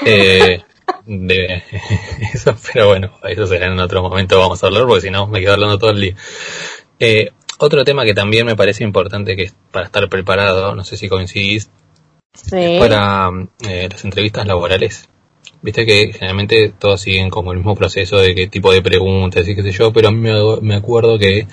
Eh, 0.05 0.61
de 1.07 1.63
eso, 2.35 2.57
pero 2.73 2.89
bueno, 2.89 3.13
eso 3.23 3.47
será 3.47 3.67
en 3.67 3.79
otro 3.79 4.03
momento, 4.03 4.39
vamos 4.39 4.63
a 4.63 4.67
hablar, 4.67 4.87
porque 4.87 5.03
si 5.03 5.11
no 5.11 5.27
me 5.27 5.41
quedo 5.41 5.55
hablando 5.55 5.79
todo 5.79 5.91
el 5.91 6.01
día. 6.01 6.17
Eh, 6.99 7.31
otro 7.59 7.85
tema 7.85 8.05
que 8.05 8.15
también 8.15 8.47
me 8.47 8.57
parece 8.57 8.85
importante 8.85 9.37
que 9.37 9.45
es 9.45 9.55
para 9.71 9.87
estar 9.87 10.09
preparado, 10.09 10.75
no 10.75 10.85
sé 10.85 10.97
si 10.97 11.09
coincidís, 11.09 11.71
es 12.35 12.79
para 12.79 13.31
eh, 13.67 13.89
las 13.91 14.05
entrevistas 14.05 14.47
laborales. 14.47 15.09
Viste 15.63 15.87
que 15.87 16.13
generalmente 16.13 16.73
todos 16.79 17.01
siguen 17.01 17.31
como 17.31 17.53
el 17.53 17.59
mismo 17.59 17.75
proceso 17.75 18.19
de 18.19 18.35
qué 18.35 18.47
tipo 18.47 18.73
de 18.73 18.83
preguntas 18.83 19.49
y 19.49 19.57
qué 19.57 19.63
sé 19.63 19.73
yo, 19.73 19.93
pero 19.93 20.09
a 20.09 20.13
mí 20.13 20.31
me, 20.61 20.75
acuerdo 20.75 21.19
que 21.19 21.47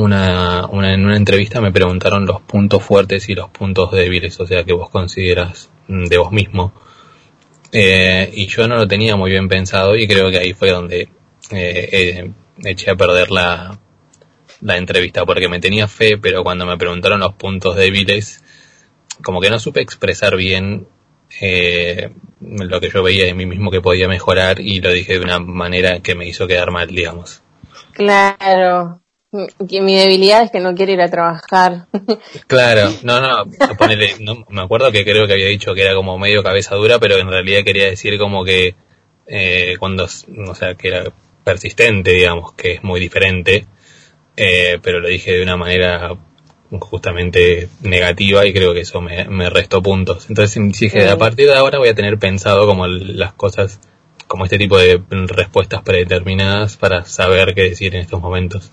una, 0.00 0.66
una, 0.66 0.94
en 0.94 1.04
una 1.04 1.16
entrevista 1.16 1.60
me 1.60 1.72
preguntaron 1.72 2.24
los 2.24 2.40
puntos 2.40 2.82
fuertes 2.82 3.28
y 3.28 3.34
los 3.34 3.50
puntos 3.50 3.92
débiles, 3.92 4.38
o 4.40 4.46
sea, 4.46 4.64
que 4.64 4.72
vos 4.72 4.88
consideras 4.88 5.70
mm, 5.88 6.06
de 6.06 6.18
vos 6.18 6.32
mismo. 6.32 6.72
Eh, 7.72 8.30
y 8.32 8.46
yo 8.46 8.66
no 8.66 8.76
lo 8.76 8.88
tenía 8.88 9.16
muy 9.16 9.30
bien 9.30 9.48
pensado 9.48 9.96
y 9.96 10.08
creo 10.08 10.30
que 10.30 10.38
ahí 10.38 10.54
fue 10.54 10.70
donde 10.70 11.08
eh, 11.50 12.30
eché 12.64 12.90
a 12.90 12.96
perder 12.96 13.30
la, 13.30 13.78
la 14.62 14.76
entrevista 14.76 15.24
porque 15.26 15.48
me 15.48 15.60
tenía 15.60 15.86
fe, 15.86 16.16
pero 16.18 16.42
cuando 16.42 16.66
me 16.66 16.78
preguntaron 16.78 17.20
los 17.20 17.34
puntos 17.34 17.76
débiles, 17.76 18.42
como 19.22 19.40
que 19.40 19.50
no 19.50 19.58
supe 19.58 19.82
expresar 19.82 20.36
bien 20.36 20.88
eh, 21.40 22.10
lo 22.40 22.80
que 22.80 22.88
yo 22.88 23.02
veía 23.02 23.26
de 23.26 23.34
mí 23.34 23.46
mismo 23.46 23.70
que 23.70 23.82
podía 23.82 24.08
mejorar 24.08 24.60
y 24.60 24.80
lo 24.80 24.90
dije 24.90 25.18
de 25.18 25.24
una 25.24 25.38
manera 25.38 26.00
que 26.00 26.14
me 26.14 26.26
hizo 26.26 26.46
quedar 26.46 26.70
mal, 26.70 26.88
digamos. 26.88 27.42
Claro, 27.92 28.99
que 29.68 29.80
mi 29.80 29.96
debilidad 29.96 30.42
es 30.42 30.50
que 30.50 30.58
no 30.58 30.74
quiero 30.74 30.92
ir 30.92 31.00
a 31.00 31.10
trabajar. 31.10 31.86
Claro, 32.46 32.90
no, 33.04 33.20
no, 33.20 33.44
ponele, 33.78 34.16
no, 34.20 34.44
me 34.48 34.62
acuerdo 34.62 34.90
que 34.90 35.04
creo 35.04 35.26
que 35.26 35.34
había 35.34 35.46
dicho 35.46 35.72
que 35.74 35.82
era 35.82 35.94
como 35.94 36.18
medio 36.18 36.42
cabeza 36.42 36.74
dura, 36.74 36.98
pero 36.98 37.16
en 37.16 37.28
realidad 37.28 37.62
quería 37.64 37.86
decir 37.86 38.18
como 38.18 38.44
que 38.44 38.74
eh, 39.26 39.76
cuando, 39.78 40.04
o 40.04 40.54
sea, 40.54 40.74
que 40.74 40.88
era 40.88 41.04
persistente, 41.44 42.10
digamos, 42.10 42.54
que 42.54 42.74
es 42.74 42.82
muy 42.82 42.98
diferente, 42.98 43.66
eh, 44.36 44.78
pero 44.82 45.00
lo 45.00 45.08
dije 45.08 45.32
de 45.32 45.42
una 45.42 45.56
manera 45.56 46.16
justamente 46.70 47.68
negativa 47.82 48.46
y 48.46 48.52
creo 48.52 48.74
que 48.74 48.80
eso 48.80 49.00
me, 49.00 49.24
me 49.26 49.48
restó 49.48 49.80
puntos. 49.82 50.28
Entonces 50.28 50.60
dije, 50.78 51.08
a 51.08 51.16
partir 51.16 51.46
de 51.46 51.54
ahora 51.54 51.78
voy 51.78 51.88
a 51.88 51.94
tener 51.94 52.18
pensado 52.18 52.66
como 52.66 52.88
las 52.88 53.32
cosas, 53.34 53.80
como 54.26 54.44
este 54.44 54.58
tipo 54.58 54.76
de 54.76 55.00
respuestas 55.10 55.82
predeterminadas 55.82 56.76
para 56.76 57.04
saber 57.04 57.54
qué 57.54 57.62
decir 57.62 57.94
en 57.94 58.02
estos 58.02 58.20
momentos. 58.20 58.72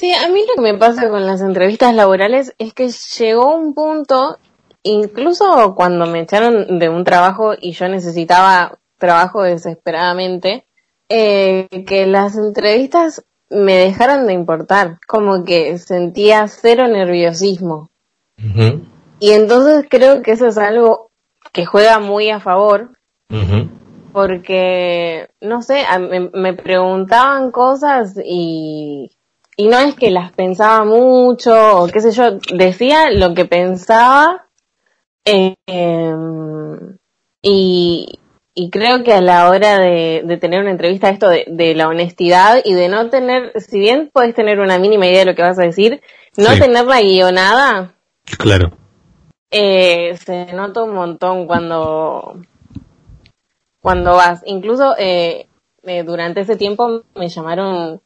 Sí, 0.00 0.14
a 0.14 0.28
mí 0.28 0.40
lo 0.48 0.54
que 0.54 0.72
me 0.72 0.78
pasa 0.78 1.10
con 1.10 1.26
las 1.26 1.42
entrevistas 1.42 1.94
laborales 1.94 2.54
es 2.56 2.72
que 2.72 2.88
llegó 2.88 3.54
un 3.54 3.74
punto, 3.74 4.38
incluso 4.82 5.74
cuando 5.74 6.06
me 6.06 6.20
echaron 6.20 6.78
de 6.78 6.88
un 6.88 7.04
trabajo 7.04 7.52
y 7.60 7.72
yo 7.72 7.86
necesitaba 7.86 8.78
trabajo 8.96 9.42
desesperadamente, 9.42 10.64
eh, 11.10 11.68
que 11.86 12.06
las 12.06 12.34
entrevistas 12.38 13.26
me 13.50 13.76
dejaron 13.76 14.26
de 14.26 14.32
importar, 14.32 15.00
como 15.06 15.44
que 15.44 15.76
sentía 15.76 16.48
cero 16.48 16.88
nerviosismo. 16.88 17.90
Y 19.18 19.32
entonces 19.32 19.84
creo 19.86 20.22
que 20.22 20.30
eso 20.30 20.46
es 20.46 20.56
algo 20.56 21.10
que 21.52 21.66
juega 21.66 21.98
muy 21.98 22.30
a 22.30 22.40
favor, 22.40 22.96
porque, 24.14 25.28
no 25.42 25.60
sé, 25.60 25.84
me, 26.32 26.54
preguntaban 26.54 27.50
cosas 27.50 28.18
y, 28.24 29.10
y 29.60 29.66
no 29.66 29.78
es 29.78 29.94
que 29.94 30.10
las 30.10 30.32
pensaba 30.32 30.86
mucho 30.86 31.82
o 31.82 31.86
qué 31.88 32.00
sé 32.00 32.12
yo, 32.12 32.38
decía 32.50 33.10
lo 33.10 33.34
que 33.34 33.44
pensaba 33.44 34.46
eh, 35.26 35.54
y, 37.42 38.18
y 38.54 38.70
creo 38.70 39.04
que 39.04 39.12
a 39.12 39.20
la 39.20 39.50
hora 39.50 39.78
de, 39.78 40.38
tener 40.40 40.62
una 40.62 40.70
entrevista, 40.70 41.10
esto 41.10 41.28
de, 41.28 41.74
la 41.74 41.88
honestidad 41.88 42.62
y 42.64 42.72
de 42.72 42.88
no 42.88 43.10
tener, 43.10 43.52
si 43.60 43.78
bien 43.78 44.08
puedes 44.10 44.34
tener 44.34 44.60
una 44.60 44.78
mínima 44.78 45.06
idea 45.06 45.20
de 45.20 45.24
lo 45.26 45.34
que 45.34 45.42
vas 45.42 45.58
a 45.58 45.64
decir, 45.64 46.00
no 46.38 46.58
tener 46.58 46.86
la 46.86 47.02
guionada. 47.02 47.92
Claro. 48.38 48.72
Eh, 49.50 50.16
se 50.24 50.54
nota 50.54 50.84
un 50.84 50.94
montón 50.94 51.46
cuando, 51.46 52.40
cuando 53.80 54.14
vas. 54.14 54.42
Incluso 54.46 54.94
eh, 54.96 55.48
eh, 55.82 56.02
durante 56.02 56.40
ese 56.40 56.56
tiempo 56.56 57.02
me 57.14 57.28
llamaron 57.28 58.00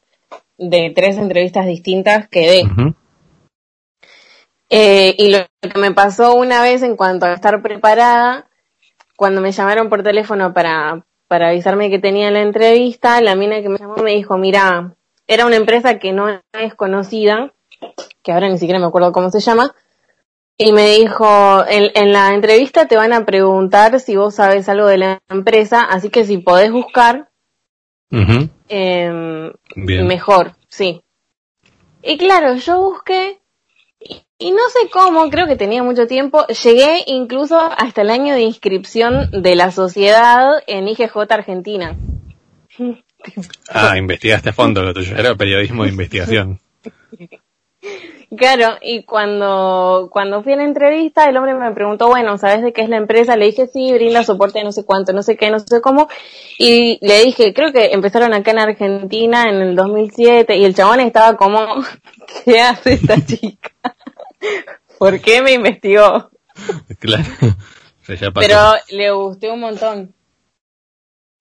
de 0.57 0.91
tres 0.95 1.17
entrevistas 1.17 1.65
distintas 1.65 2.27
que 2.29 2.39
de. 4.69 5.15
y 5.17 5.31
lo 5.31 5.39
que 5.61 5.79
me 5.79 5.91
pasó 5.91 6.35
una 6.35 6.61
vez 6.61 6.83
en 6.83 6.95
cuanto 6.95 7.25
a 7.25 7.33
estar 7.33 7.61
preparada 7.61 8.47
cuando 9.15 9.41
me 9.41 9.51
llamaron 9.51 9.89
por 9.89 10.03
teléfono 10.03 10.53
para, 10.53 11.03
para 11.27 11.49
avisarme 11.49 11.89
que 11.89 11.99
tenía 11.99 12.31
la 12.31 12.41
entrevista, 12.41 13.21
la 13.21 13.35
mina 13.35 13.61
que 13.61 13.69
me 13.69 13.77
llamó 13.77 13.95
me 13.97 14.11
dijo, 14.11 14.37
mira, 14.37 14.95
era 15.27 15.45
una 15.45 15.55
empresa 15.55 15.99
que 15.99 16.11
no 16.11 16.41
es 16.53 16.75
conocida, 16.75 17.53
que 18.21 18.31
ahora 18.31 18.49
ni 18.49 18.57
siquiera 18.57 18.79
me 18.79 18.85
acuerdo 18.85 19.11
cómo 19.11 19.29
se 19.29 19.39
llama, 19.39 19.73
y 20.57 20.71
me 20.71 20.89
dijo, 20.91 21.65
en, 21.67 21.91
en 21.95 22.13
la 22.13 22.33
entrevista 22.33 22.87
te 22.87 22.95
van 22.95 23.13
a 23.13 23.25
preguntar 23.25 23.99
si 23.99 24.15
vos 24.15 24.35
sabes 24.35 24.69
algo 24.69 24.87
de 24.87 24.97
la 24.97 25.19
empresa, 25.29 25.81
así 25.81 26.09
que 26.09 26.23
si 26.25 26.37
podés 26.37 26.71
buscar, 26.71 27.29
eh, 28.69 29.51
mejor, 29.75 30.55
sí. 30.67 31.01
Y 32.03 32.17
claro, 32.17 32.55
yo 32.55 32.79
busqué 32.79 33.39
y 34.37 34.51
no 34.51 34.69
sé 34.69 34.89
cómo, 34.91 35.29
creo 35.29 35.47
que 35.47 35.55
tenía 35.55 35.81
mucho 35.81 36.07
tiempo, 36.07 36.45
llegué 36.47 37.03
incluso 37.07 37.57
hasta 37.57 38.01
el 38.01 38.09
año 38.09 38.35
de 38.35 38.41
inscripción 38.41 39.29
de 39.31 39.55
la 39.55 39.71
sociedad 39.71 40.61
en 40.67 40.87
IGJ 40.89 41.15
Argentina. 41.29 41.95
Ah, 43.69 43.97
investigaste 43.97 44.49
a 44.49 44.53
fondo 44.53 44.83
lo 44.83 44.93
tuyo, 44.93 45.15
era 45.15 45.35
periodismo 45.35 45.83
de 45.83 45.89
investigación. 45.89 46.59
Claro, 48.37 48.77
y 48.81 49.03
cuando, 49.03 50.09
cuando 50.11 50.41
fui 50.43 50.53
a 50.53 50.55
la 50.55 50.63
entrevista, 50.63 51.29
el 51.29 51.37
hombre 51.37 51.53
me 51.53 51.71
preguntó, 51.73 52.07
bueno, 52.07 52.37
¿sabes 52.37 52.63
de 52.63 52.73
qué 52.73 52.81
es 52.81 52.89
la 52.89 52.97
empresa? 52.97 53.35
Le 53.35 53.45
dije, 53.45 53.67
sí, 53.67 53.93
brinda 53.93 54.23
soporte 54.23 54.63
no 54.63 54.71
sé 54.71 54.83
cuánto, 54.83 55.13
no 55.13 55.21
sé 55.21 55.37
qué, 55.37 55.49
no 55.49 55.59
sé 55.59 55.81
cómo. 55.81 56.07
Y 56.57 56.97
le 57.05 57.23
dije, 57.23 57.53
creo 57.53 57.71
que 57.71 57.91
empezaron 57.91 58.33
acá 58.33 58.51
en 58.51 58.59
Argentina 58.59 59.49
en 59.49 59.61
el 59.61 59.75
2007, 59.75 60.57
y 60.57 60.65
el 60.65 60.75
chabón 60.75 60.99
estaba 61.01 61.37
como, 61.37 61.65
¿qué 62.45 62.61
hace 62.61 62.93
esta 62.93 63.23
chica? 63.25 63.71
¿Por 64.99 65.19
qué 65.21 65.41
me 65.41 65.53
investigó? 65.53 66.31
Claro. 66.99 67.23
Pero 68.35 68.73
le 68.89 69.11
gusté 69.11 69.49
un 69.49 69.59
montón. 69.59 70.13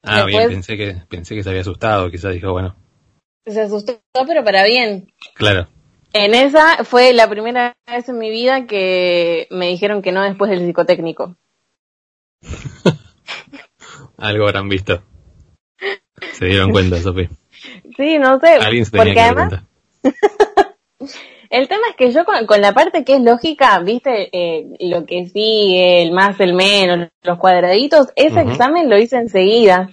Ah, 0.02 0.24
bien, 0.24 0.48
pensé 0.48 0.76
que, 0.76 1.02
pensé 1.08 1.34
que 1.34 1.42
se 1.42 1.48
había 1.50 1.62
asustado, 1.62 2.10
quizás 2.10 2.32
dijo, 2.32 2.52
bueno. 2.52 2.76
Se 3.46 3.60
asustó, 3.60 4.00
pero 4.26 4.42
para 4.44 4.64
bien. 4.64 5.12
Claro. 5.34 5.68
En 6.14 6.32
esa 6.32 6.84
fue 6.84 7.12
la 7.12 7.28
primera 7.28 7.74
vez 7.88 8.08
en 8.08 8.18
mi 8.18 8.30
vida 8.30 8.66
que 8.66 9.48
me 9.50 9.66
dijeron 9.66 10.00
que 10.00 10.12
no 10.12 10.22
después 10.22 10.48
del 10.48 10.60
psicotécnico. 10.60 11.34
Algo 14.16 14.46
habrán 14.46 14.68
visto. 14.68 15.02
Se 16.34 16.46
dieron 16.46 16.70
cuenta, 16.70 16.98
Sofi. 17.00 17.28
Sí, 17.96 18.18
no 18.18 18.38
sé. 18.38 18.58
porque 18.92 19.20
además... 19.20 19.64
El 21.50 21.68
tema 21.68 21.82
es 21.90 21.96
que 21.96 22.10
yo 22.10 22.24
con, 22.24 22.60
la 22.60 22.72
parte 22.72 23.04
que 23.04 23.14
es 23.14 23.20
lógica, 23.20 23.78
viste, 23.78 24.28
eh, 24.32 24.66
lo 24.80 25.06
que 25.06 25.26
sigue, 25.26 26.02
el 26.02 26.10
más, 26.10 26.40
el 26.40 26.52
menos, 26.52 27.10
los 27.22 27.38
cuadraditos, 27.38 28.08
ese 28.16 28.40
examen 28.40 28.90
lo 28.90 28.98
hice 28.98 29.18
enseguida, 29.18 29.90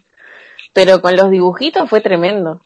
pero 0.73 1.01
con 1.01 1.15
los 1.15 1.29
dibujitos 1.29 1.87
fue 1.87 2.01
tremendo. 2.01 2.61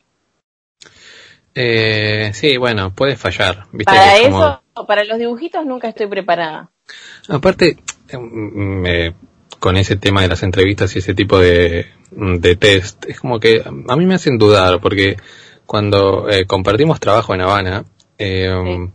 Eh, 1.56 2.32
sí, 2.34 2.58
bueno, 2.58 2.94
puede 2.94 3.16
fallar. 3.16 3.66
¿viste? 3.72 3.86
Para 3.86 4.18
eso, 4.18 4.62
para 4.86 5.04
los 5.06 5.18
dibujitos 5.18 5.66
nunca 5.66 5.88
estoy 5.88 6.08
preparada. 6.08 6.70
Aparte, 7.30 7.78
me, 8.20 9.16
con 9.60 9.78
ese 9.78 9.96
tema 9.96 10.22
de 10.22 10.28
las 10.28 10.44
entrevistas 10.44 10.96
y 10.96 11.00
ese 11.00 11.14
tipo 11.14 11.40
de, 11.40 11.88
de 12.12 12.56
test, 12.58 13.06
es 13.06 13.20
como 13.20 13.40
que 13.40 13.64
a 13.66 13.96
mí 13.96 14.06
me 14.06 14.16
hacen 14.16 14.38
dudar, 14.38 14.80
porque 14.82 15.16
cuando 15.66 16.30
eh, 16.30 16.46
compartimos 16.46 17.00
trabajo 17.00 17.34
en 17.34 17.42
Habana, 17.42 17.86
eh, 18.18 18.90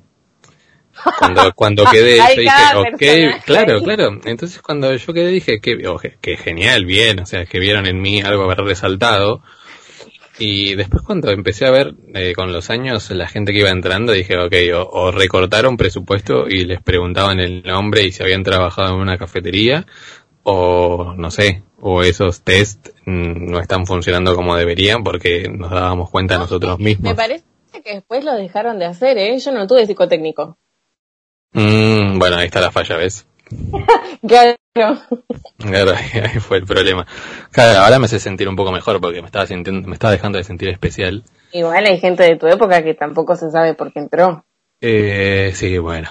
Cuando, 1.18 1.52
cuando 1.54 1.84
quedé, 1.86 2.18
yo 2.36 2.42
dije, 2.42 3.36
ok, 3.38 3.44
claro, 3.44 3.80
claro. 3.82 4.20
Entonces 4.24 4.60
cuando 4.60 4.94
yo 4.94 5.12
quedé 5.12 5.28
dije, 5.28 5.60
que, 5.60 5.86
oh, 5.88 5.98
que 5.98 6.36
genial, 6.36 6.84
bien, 6.84 7.20
o 7.20 7.26
sea, 7.26 7.46
que 7.46 7.58
vieron 7.58 7.86
en 7.86 8.00
mí 8.00 8.20
algo 8.20 8.44
haber 8.44 8.58
resaltado. 8.58 9.42
Y 10.40 10.74
después 10.74 11.02
cuando 11.02 11.30
empecé 11.30 11.66
a 11.66 11.70
ver 11.70 11.94
eh, 12.14 12.32
con 12.34 12.50
los 12.50 12.70
años 12.70 13.10
la 13.10 13.28
gente 13.28 13.52
que 13.52 13.58
iba 13.58 13.68
entrando, 13.68 14.12
dije, 14.12 14.38
ok, 14.38 14.54
o, 14.90 15.10
recortaron 15.10 15.76
presupuesto 15.76 16.48
y 16.48 16.64
les 16.64 16.80
preguntaban 16.80 17.40
el 17.40 17.62
nombre 17.62 18.04
y 18.04 18.12
si 18.12 18.22
habían 18.22 18.42
trabajado 18.42 18.94
en 18.94 19.00
una 19.00 19.18
cafetería, 19.18 19.86
o 20.42 21.12
no 21.14 21.30
sé, 21.30 21.62
o 21.78 22.02
esos 22.02 22.40
test 22.40 22.88
mm, 23.04 23.50
no 23.50 23.60
están 23.60 23.84
funcionando 23.84 24.34
como 24.34 24.56
deberían 24.56 25.04
porque 25.04 25.46
nos 25.46 25.70
dábamos 25.70 26.08
cuenta 26.08 26.38
nosotros 26.38 26.78
mismos. 26.78 27.10
Me 27.10 27.14
parece 27.14 27.44
que 27.84 27.96
después 27.96 28.24
lo 28.24 28.34
dejaron 28.34 28.78
de 28.78 28.86
hacer, 28.86 29.18
¿eh? 29.18 29.38
Yo 29.38 29.52
no 29.52 29.66
tuve 29.66 29.86
psicotécnico. 29.86 30.56
Mm, 31.52 32.18
bueno, 32.18 32.36
ahí 32.36 32.46
está 32.46 32.62
la 32.62 32.70
falla, 32.70 32.96
¿ves? 32.96 33.26
claro. 34.26 34.56
Claro, 35.58 35.92
ahí, 35.96 36.38
fue 36.40 36.58
el 36.58 36.66
problema. 36.66 37.06
Claro, 37.50 37.80
ahora 37.80 37.98
me 37.98 38.06
hace 38.06 38.18
sentir 38.18 38.48
un 38.48 38.56
poco 38.56 38.72
mejor 38.72 39.00
porque 39.00 39.20
me 39.20 39.26
estaba 39.26 39.46
sintiendo, 39.46 39.88
me 39.88 39.94
estaba 39.94 40.12
dejando 40.12 40.38
de 40.38 40.44
sentir 40.44 40.68
especial. 40.68 41.24
Igual 41.52 41.86
hay 41.86 41.98
gente 41.98 42.22
de 42.22 42.36
tu 42.36 42.46
época 42.46 42.82
que 42.82 42.94
tampoco 42.94 43.36
se 43.36 43.50
sabe 43.50 43.74
por 43.74 43.92
qué 43.92 44.00
entró. 44.00 44.44
Eh, 44.80 45.52
sí, 45.54 45.78
bueno. 45.78 46.08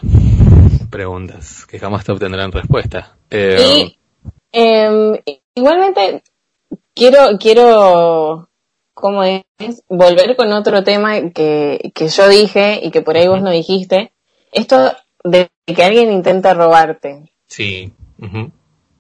Preguntas 0.90 1.66
que 1.66 1.80
jamás 1.80 2.04
te 2.04 2.12
obtendrán 2.12 2.52
respuesta. 2.52 3.16
Eh, 3.30 3.96
em, 4.52 5.18
igualmente, 5.56 6.24
quiero, 6.94 7.38
quiero, 7.40 8.50
¿cómo 8.94 9.24
es? 9.24 9.44
Volver 9.88 10.36
con 10.36 10.52
otro 10.52 10.84
tema 10.84 11.30
que, 11.32 11.92
que 11.94 12.08
yo 12.08 12.28
dije 12.28 12.80
y 12.84 12.92
que 12.92 13.02
por 13.02 13.18
ahí 13.18 13.28
vos 13.28 13.42
no 13.42 13.52
dijiste. 13.52 14.12
Esto 14.52 14.94
de 15.24 15.50
que 15.74 15.84
alguien 15.84 16.12
intenta 16.12 16.54
robarte. 16.54 17.32
Sí. 17.48 17.94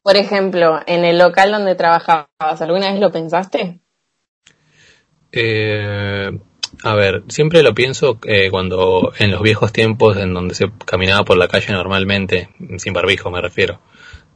Por 0.02 0.16
ejemplo, 0.16 0.80
en 0.86 1.06
el 1.06 1.20
local 1.20 1.52
donde 1.52 1.76
trabajabas, 1.76 2.62
¿alguna 2.62 2.92
vez 2.92 3.00
lo 3.00 3.12
pensaste? 3.12 3.80
Eh, 5.32 6.32
a 6.84 6.96
ver, 6.96 7.24
siempre 7.28 7.62
lo 7.62 7.74
pienso 7.74 8.20
eh, 8.26 8.50
cuando 8.50 9.14
en 9.18 9.32
los 9.32 9.42
viejos 9.42 9.74
tiempos 9.74 10.18
en 10.18 10.34
donde 10.34 10.56
se 10.56 10.72
caminaba 10.86 11.26
por 11.26 11.38
la 11.38 11.48
calle 11.48 11.74
normalmente, 11.74 12.50
sin 12.78 12.94
barbijo 12.94 13.30
me 13.30 13.42
refiero. 13.42 13.82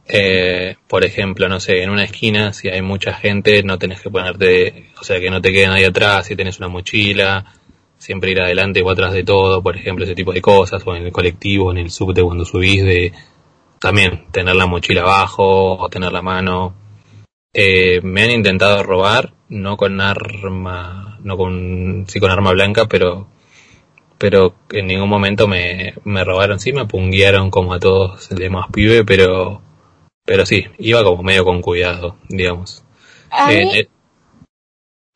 Eh, 0.06 0.76
por 0.86 1.04
ejemplo, 1.04 1.48
no 1.48 1.60
sé, 1.60 1.82
en 1.82 1.90
una 1.90 2.04
esquina, 2.04 2.52
si 2.52 2.68
hay 2.68 2.82
mucha 2.82 3.14
gente, 3.14 3.62
no 3.62 3.78
tenés 3.78 4.02
que 4.02 4.10
ponerte, 4.10 4.90
o 5.00 5.04
sea, 5.04 5.18
que 5.18 5.30
no 5.30 5.40
te 5.40 5.52
quede 5.52 5.68
nadie 5.68 5.86
atrás, 5.86 6.26
si 6.26 6.36
tenés 6.36 6.58
una 6.58 6.68
mochila, 6.68 7.46
siempre 8.04 8.32
ir 8.32 8.40
adelante 8.40 8.82
o 8.82 8.90
atrás 8.90 9.14
de 9.14 9.24
todo, 9.24 9.62
por 9.62 9.76
ejemplo, 9.76 10.04
ese 10.04 10.14
tipo 10.14 10.32
de 10.34 10.42
cosas, 10.42 10.82
o 10.84 10.94
en 10.94 11.06
el 11.06 11.12
colectivo, 11.12 11.70
en 11.70 11.78
el 11.78 11.90
subte 11.90 12.22
cuando 12.22 12.44
subís, 12.44 12.84
de 12.84 13.12
también 13.80 14.26
tener 14.30 14.54
la 14.56 14.66
mochila 14.66 15.02
abajo 15.02 15.78
o 15.78 15.88
tener 15.88 16.12
la 16.12 16.20
mano. 16.20 16.74
Eh, 17.54 18.00
me 18.02 18.24
han 18.24 18.30
intentado 18.30 18.82
robar, 18.82 19.32
no 19.48 19.78
con 19.78 20.02
arma, 20.02 21.18
no 21.22 21.36
con, 21.38 22.04
sí 22.06 22.20
con 22.20 22.30
arma 22.30 22.52
blanca, 22.52 22.86
pero, 22.86 23.26
pero 24.18 24.54
en 24.70 24.86
ningún 24.86 25.08
momento 25.08 25.48
me, 25.48 25.94
me 26.04 26.24
robaron, 26.24 26.60
sí 26.60 26.74
me 26.74 26.84
punguearon 26.84 27.50
como 27.50 27.72
a 27.72 27.80
todos 27.80 28.30
el 28.32 28.36
demás 28.36 28.66
pibe, 28.70 29.04
pero, 29.04 29.62
pero 30.26 30.44
sí, 30.44 30.66
iba 30.78 31.02
como 31.02 31.22
medio 31.22 31.44
con 31.46 31.62
cuidado, 31.62 32.16
digamos. 32.28 32.84
Eh, 33.48 33.88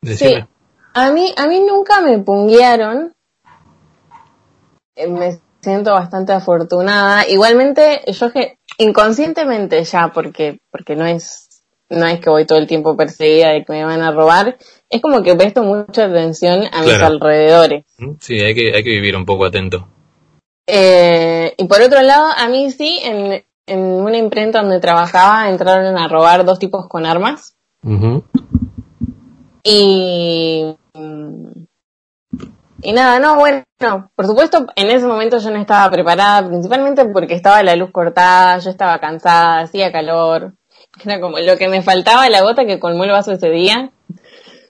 eh, 0.01 0.45
a 0.93 1.11
mí, 1.11 1.33
a 1.35 1.47
mí 1.47 1.59
nunca 1.61 2.01
me 2.01 2.19
punguearon. 2.19 3.13
Eh, 4.95 5.07
me 5.07 5.39
siento 5.61 5.93
bastante 5.93 6.33
afortunada. 6.33 7.27
Igualmente, 7.27 8.01
yo 8.07 8.31
que 8.31 8.57
inconscientemente 8.77 9.83
ya, 9.83 10.11
porque, 10.13 10.59
porque 10.71 10.95
no 10.95 11.05
es, 11.05 11.63
no 11.89 12.05
es 12.07 12.19
que 12.19 12.29
voy 12.29 12.45
todo 12.45 12.59
el 12.59 12.67
tiempo 12.67 12.95
perseguida 12.95 13.49
de 13.49 13.63
que 13.65 13.73
me 13.73 13.85
van 13.85 14.01
a 14.01 14.11
robar, 14.11 14.57
es 14.89 15.01
como 15.01 15.21
que 15.21 15.35
presto 15.35 15.63
mucha 15.63 16.05
atención 16.05 16.63
a 16.71 16.81
mis 16.81 16.93
alrededores. 16.93 17.85
Sí, 18.21 18.39
hay 18.39 18.55
que, 18.55 18.73
hay 18.75 18.83
que 18.83 18.89
vivir 18.91 19.15
un 19.15 19.25
poco 19.25 19.45
atento. 19.45 19.87
Eh, 20.67 21.53
y 21.57 21.65
por 21.65 21.81
otro 21.81 22.01
lado, 22.01 22.27
a 22.35 22.47
mí 22.47 22.69
sí, 22.71 22.99
en, 23.03 23.43
en 23.65 23.79
una 23.79 24.17
imprenta 24.17 24.61
donde 24.61 24.79
trabajaba 24.79 25.49
entraron 25.49 25.97
a 25.97 26.07
robar 26.07 26.45
dos 26.45 26.59
tipos 26.59 26.87
con 26.87 27.05
armas. 27.05 27.55
Y 29.63 30.75
y 32.81 32.93
nada, 32.93 33.19
no, 33.19 33.35
bueno, 33.35 33.63
por 34.15 34.25
supuesto, 34.25 34.67
en 34.75 34.89
ese 34.89 35.05
momento 35.05 35.37
yo 35.39 35.51
no 35.51 35.59
estaba 35.59 35.91
preparada, 35.91 36.47
principalmente 36.47 37.05
porque 37.05 37.33
estaba 37.33 37.61
la 37.61 37.75
luz 37.75 37.91
cortada, 37.91 38.57
yo 38.59 38.69
estaba 38.69 38.99
cansada, 38.99 39.61
hacía 39.61 39.91
calor. 39.91 40.53
Era 41.03 41.19
como 41.19 41.39
lo 41.39 41.57
que 41.57 41.67
me 41.67 41.81
faltaba, 41.81 42.29
la 42.29 42.41
gota 42.41 42.65
que 42.65 42.79
colmó 42.79 43.03
el 43.03 43.11
vaso 43.11 43.33
ese 43.33 43.49
día. 43.49 43.91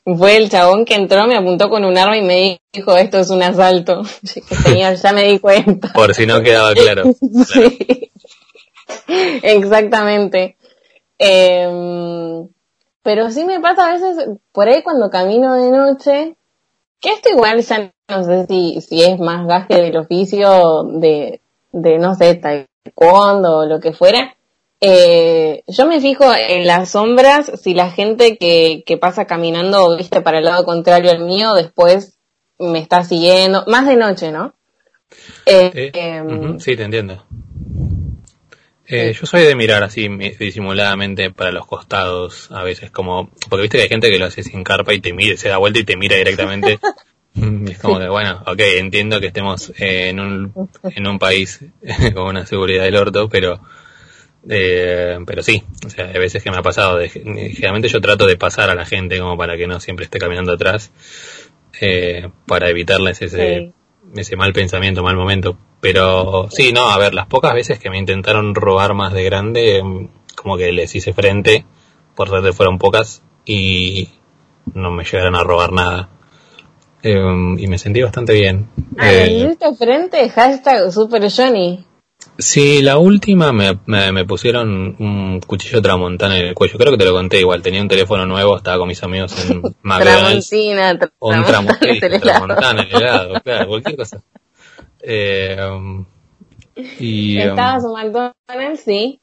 Fue 0.05 0.37
el 0.37 0.49
chabón 0.49 0.85
que 0.85 0.95
entró, 0.95 1.27
me 1.27 1.37
apuntó 1.37 1.69
con 1.69 1.85
un 1.85 1.97
arma 1.97 2.17
y 2.17 2.23
me 2.23 2.61
dijo, 2.73 2.97
esto 2.97 3.19
es 3.19 3.29
un 3.29 3.43
asalto. 3.43 4.03
Señor, 4.63 4.95
ya 5.01 5.13
me 5.13 5.25
di 5.25 5.39
cuenta. 5.39 5.89
Por 5.93 6.15
si 6.15 6.25
no 6.25 6.41
quedaba 6.41 6.73
claro. 6.73 7.03
sí. 7.47 8.11
Exactamente. 9.43 10.57
Em, 11.19 12.47
pero 13.03 13.29
sí 13.31 13.45
me 13.45 13.59
pasa 13.59 13.87
a 13.87 13.93
veces, 13.93 14.29
por 14.51 14.67
ahí 14.67 14.83
cuando 14.83 15.09
camino 15.09 15.55
de 15.55 15.71
noche, 15.71 16.37
que 16.99 17.11
esto 17.11 17.29
igual 17.29 17.61
ya 17.61 17.91
no 18.09 18.23
sé 18.23 18.45
si, 18.47 18.81
si 18.81 19.03
es 19.03 19.19
más 19.19 19.47
gaje 19.47 19.81
del 19.81 19.97
oficio 19.97 20.83
de, 20.83 21.41
de 21.71 21.97
no 21.99 22.15
sé, 22.15 22.35
taekwondo 22.35 23.59
o 23.59 23.65
lo 23.65 23.79
que 23.79 23.93
fuera. 23.93 24.35
Eh, 24.81 25.63
yo 25.67 25.85
me 25.85 25.99
fijo 25.99 26.25
en 26.33 26.65
las 26.65 26.91
sombras 26.91 27.51
si 27.61 27.73
la 27.73 27.91
gente 27.91 28.37
que, 28.37 28.83
que 28.85 28.97
pasa 28.97 29.25
caminando 29.25 29.97
viste 29.97 30.21
para 30.21 30.39
el 30.39 30.45
lado 30.45 30.63
contrario 30.63 31.11
al 31.11 31.19
mío 31.19 31.53
después 31.53 32.17
me 32.57 32.79
está 32.79 33.03
siguiendo, 33.03 33.65
más 33.67 33.85
de 33.87 33.97
noche, 33.97 34.31
¿no? 34.31 34.53
Eh, 35.45 35.91
em, 35.93 36.59
sí, 36.59 36.75
te 36.75 36.83
entiendo. 36.83 37.25
Eh, 38.91 39.13
yo 39.13 39.27
soy 39.27 39.43
de 39.43 39.53
mirar 39.53 39.83
así 39.83 40.07
disimuladamente 40.39 41.29
para 41.29 41.51
los 41.51 41.67
costados, 41.67 42.51
a 42.51 42.63
veces 42.63 42.89
como, 42.89 43.29
porque 43.47 43.61
viste 43.61 43.77
que 43.77 43.83
hay 43.83 43.89
gente 43.89 44.09
que 44.09 44.17
lo 44.17 44.25
hace 44.25 44.41
sin 44.41 44.63
carpa 44.63 44.95
y 44.95 44.99
te 44.99 45.13
mira, 45.13 45.37
se 45.37 45.47
da 45.47 45.57
vuelta 45.57 45.77
y 45.77 45.83
te 45.83 45.95
mira 45.95 46.15
directamente. 46.15 46.79
y 47.35 47.69
es 47.71 47.77
como 47.77 47.99
que, 47.99 48.09
bueno, 48.09 48.43
ok, 48.47 48.59
entiendo 48.79 49.19
que 49.19 49.27
estemos 49.27 49.71
eh, 49.77 50.09
en, 50.09 50.19
un, 50.19 50.69
en 50.81 51.05
un 51.05 51.19
país 51.19 51.63
con 52.15 52.29
una 52.29 52.47
seguridad 52.47 52.83
del 52.83 52.95
orto, 52.95 53.29
pero, 53.29 53.61
eh, 54.49 55.19
pero 55.23 55.43
sí, 55.43 55.63
o 55.85 55.89
sea, 55.91 56.05
hay 56.05 56.19
veces 56.19 56.41
que 56.41 56.49
me 56.49 56.57
ha 56.57 56.63
pasado, 56.63 56.97
de, 56.97 57.09
generalmente 57.09 57.89
yo 57.89 58.01
trato 58.01 58.25
de 58.25 58.37
pasar 58.37 58.71
a 58.71 58.75
la 58.75 58.87
gente 58.87 59.19
como 59.19 59.37
para 59.37 59.55
que 59.55 59.67
no 59.67 59.79
siempre 59.79 60.05
esté 60.05 60.17
caminando 60.17 60.53
atrás, 60.53 60.91
para 62.47 62.69
evitarles 62.69 63.21
ese, 63.21 63.71
ese 64.15 64.35
mal 64.35 64.53
pensamiento, 64.53 65.03
mal 65.03 65.15
momento. 65.15 65.57
Pero 65.81 66.47
sí, 66.51 66.73
no, 66.73 66.89
a 66.89 66.97
ver, 66.97 67.13
las 67.13 67.27
pocas 67.27 67.53
veces 67.53 67.79
que 67.79 67.89
me 67.89 67.97
intentaron 67.97 68.53
robar 68.55 68.93
más 68.93 69.13
de 69.13 69.23
grande, 69.23 69.81
mm, 69.83 70.07
como 70.35 70.57
que 70.57 70.71
les 70.71 70.93
hice 70.95 71.13
frente, 71.13 71.65
por 72.15 72.27
suerte 72.27 72.53
fueron 72.53 72.77
pocas, 72.77 73.23
y 73.45 74.09
no 74.73 74.91
me 74.91 75.03
llegaron 75.03 75.35
a 75.35 75.43
robar 75.43 75.71
nada. 75.71 76.09
Em, 77.01 77.57
y 77.57 77.67
me 77.67 77.77
sentí 77.77 78.01
bastante 78.01 78.33
bien. 78.33 78.67
Ah, 78.97 79.11
eh, 79.13 79.57
frente? 79.77 80.29
Hashtag 80.29 80.91
Super 80.91 81.31
Johnny. 81.31 81.85
Sí, 82.37 82.81
la 82.81 82.97
última 82.97 83.51
me, 83.51 83.79
me, 83.85 84.25
pusieron 84.25 84.95
un 84.99 85.41
cuchillo 85.45 85.81
tramontana 85.81 86.37
en 86.37 86.47
el 86.47 86.53
cuello. 86.53 86.77
Creo 86.77 86.91
que 86.91 86.97
te 86.97 87.05
lo 87.05 87.13
conté 87.13 87.39
igual. 87.39 87.61
Tenía 87.61 87.81
un 87.81 87.87
teléfono 87.87 88.25
nuevo, 88.25 88.55
estaba 88.55 88.77
con 88.77 88.87
mis 88.87 89.03
amigos 89.03 89.33
en 89.49 89.61
McDonald's. 89.81 90.49
Tramontina, 90.49 90.99
un 91.19 91.45
tramontana, 92.21 92.83
helado, 92.83 93.41
claro, 93.41 93.67
cualquier 93.67 93.97
cosa. 93.97 94.23
Eh, 95.01 95.57
um, 95.69 96.05
y, 96.75 97.41
um, 97.41 97.49
¿Estabas 97.49 97.83
en 97.83 97.91
McDonald's? 97.91 98.83
Sí. 98.85 99.19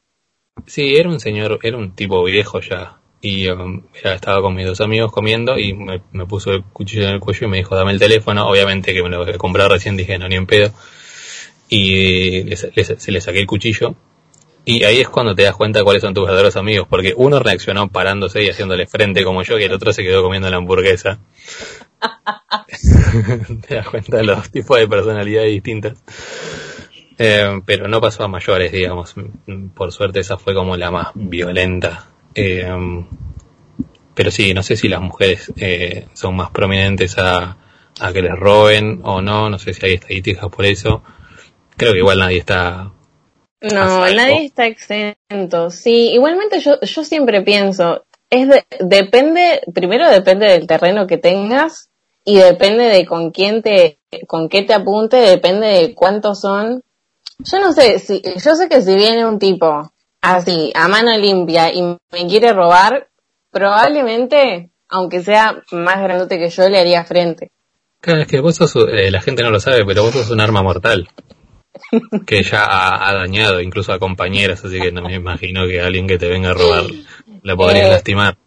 Sí, 0.65 0.95
era 0.95 1.09
un 1.09 1.19
señor, 1.19 1.59
era 1.63 1.77
un 1.77 1.95
tipo 1.95 2.23
viejo 2.23 2.61
ya. 2.61 2.97
Y 3.21 3.47
um, 3.47 3.83
estaba 4.03 4.41
con 4.41 4.53
mis 4.53 4.67
dos 4.67 4.81
amigos 4.81 5.11
comiendo 5.11 5.57
y 5.57 5.73
me, 5.73 5.99
puso 6.27 6.51
el 6.51 6.63
cuchillo 6.63 7.07
en 7.07 7.15
el 7.15 7.19
cuello 7.19 7.47
y 7.47 7.49
me 7.49 7.57
dijo, 7.57 7.75
dame 7.75 7.91
el 7.91 7.99
teléfono. 7.99 8.47
Obviamente 8.47 8.93
que 8.93 9.01
me 9.01 9.09
lo 9.09 9.23
a 9.23 9.37
comprar 9.37 9.71
recién, 9.71 9.97
dije, 9.97 10.17
no, 10.19 10.27
ni 10.27 10.35
en 10.35 10.45
pedo. 10.45 10.71
Y 11.69 12.55
se 12.55 13.11
le 13.11 13.21
saqué 13.21 13.39
el 13.39 13.47
cuchillo. 13.47 13.95
Y 14.63 14.83
ahí 14.83 14.99
es 14.99 15.07
cuando 15.07 15.33
te 15.33 15.43
das 15.43 15.55
cuenta 15.55 15.83
cuáles 15.83 16.01
son 16.01 16.13
tus 16.13 16.25
verdaderos 16.25 16.57
amigos, 16.57 16.87
porque 16.89 17.13
uno 17.15 17.39
reaccionó 17.39 17.87
parándose 17.87 18.43
y 18.43 18.49
haciéndole 18.49 18.85
frente 18.85 19.23
como 19.23 19.41
yo, 19.41 19.57
y 19.57 19.63
el 19.63 19.71
otro 19.71 19.93
se 19.93 20.03
quedó 20.03 20.21
comiendo 20.21 20.49
la 20.49 20.57
hamburguesa. 20.57 21.19
te 23.67 23.75
das 23.75 23.87
cuenta 23.87 24.17
de 24.17 24.23
los 24.23 24.51
tipos 24.51 24.77
de 24.77 24.87
personalidades 24.87 25.51
distintas. 25.51 25.97
Eh, 27.17 27.61
pero 27.65 27.87
no 27.87 28.01
pasó 28.01 28.23
a 28.23 28.27
mayores, 28.27 28.71
digamos. 28.73 29.15
Por 29.73 29.91
suerte 29.93 30.19
esa 30.19 30.37
fue 30.37 30.53
como 30.53 30.75
la 30.75 30.91
más 30.91 31.07
violenta. 31.15 32.09
Eh, 32.35 33.05
pero 34.13 34.31
sí, 34.31 34.53
no 34.53 34.63
sé 34.63 34.75
si 34.75 34.87
las 34.87 34.99
mujeres 34.99 35.53
eh, 35.55 36.07
son 36.13 36.35
más 36.35 36.49
prominentes 36.49 37.17
a, 37.17 37.55
a 37.99 38.13
que 38.13 38.21
les 38.21 38.37
roben 38.37 38.99
o 39.03 39.21
no, 39.21 39.49
no 39.49 39.59
sé 39.59 39.73
si 39.73 39.85
hay 39.85 39.93
estadísticas 39.93 40.49
por 40.49 40.65
eso. 40.65 41.03
Creo 41.77 41.93
que 41.93 41.99
igual 41.99 42.19
nadie 42.19 42.39
está... 42.39 42.91
No, 43.61 44.07
nadie 44.07 44.45
está 44.45 44.67
exento. 44.67 45.71
Sí, 45.71 46.11
igualmente 46.11 46.59
yo, 46.59 46.79
yo 46.81 47.03
siempre 47.03 47.41
pienso, 47.41 48.05
es 48.29 48.49
depende, 48.79 49.61
primero 49.73 50.09
depende 50.09 50.47
del 50.47 50.67
terreno 50.67 51.07
que 51.07 51.17
tengas 51.17 51.89
y 52.23 52.37
depende 52.37 52.83
de 52.83 53.05
con 53.05 53.31
quién 53.31 53.61
te, 53.61 53.99
con 54.27 54.49
qué 54.49 54.63
te 54.63 54.73
apunte, 54.73 55.17
depende 55.17 55.67
de 55.67 55.95
cuántos 55.95 56.41
son. 56.41 56.83
Yo 57.39 57.59
no 57.59 57.71
sé, 57.71 57.99
si, 57.99 58.21
yo 58.21 58.55
sé 58.55 58.67
que 58.67 58.81
si 58.81 58.95
viene 58.95 59.25
un 59.25 59.39
tipo 59.39 59.91
así, 60.21 60.71
a 60.75 60.87
mano 60.87 61.15
limpia 61.17 61.73
y 61.73 61.81
me 61.81 62.27
quiere 62.27 62.51
robar, 62.53 63.07
probablemente, 63.49 64.71
aunque 64.89 65.23
sea 65.23 65.63
más 65.71 66.01
grandote 66.01 66.37
que 66.37 66.49
yo, 66.49 66.67
le 66.67 66.79
haría 66.79 67.05
frente. 67.05 67.51
Claro, 68.01 68.21
es 68.21 68.27
que 68.27 68.41
vos 68.41 68.55
sos, 68.55 68.75
eh, 68.75 69.09
la 69.09 69.21
gente 69.21 69.43
no 69.43 69.51
lo 69.51 69.59
sabe, 69.59 69.85
pero 69.85 70.03
vos 70.03 70.13
sos 70.13 70.29
un 70.29 70.41
arma 70.41 70.61
mortal. 70.61 71.09
Que 72.25 72.43
ya 72.43 72.65
ha, 72.65 73.13
dañado 73.13 73.61
incluso 73.61 73.93
a 73.93 73.99
compañeras, 73.99 74.63
así 74.63 74.79
que 74.79 74.91
no 74.91 75.01
me 75.01 75.15
imagino 75.15 75.67
que 75.67 75.81
alguien 75.81 76.07
que 76.07 76.17
te 76.17 76.27
venga 76.27 76.51
a 76.51 76.53
robar 76.53 76.83
le 77.43 77.55
podría 77.55 77.87
eh, 77.87 77.91
lastimar. 77.91 78.37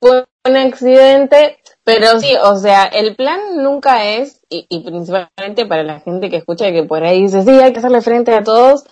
Fue 0.00 0.24
un 0.44 0.56
accidente, 0.56 1.58
pero 1.84 2.18
sí, 2.20 2.34
o 2.42 2.56
sea, 2.56 2.84
el 2.84 3.14
plan 3.14 3.40
nunca 3.56 4.04
es, 4.04 4.40
y, 4.48 4.66
y, 4.68 4.80
principalmente 4.80 5.66
para 5.66 5.82
la 5.82 6.00
gente 6.00 6.28
que 6.28 6.36
escucha 6.36 6.72
que 6.72 6.82
por 6.82 7.04
ahí 7.04 7.22
dice, 7.22 7.42
sí, 7.42 7.50
hay 7.50 7.72
que 7.72 7.78
hacerle 7.78 8.00
frente 8.00 8.34
a 8.34 8.42
todos, 8.42 8.84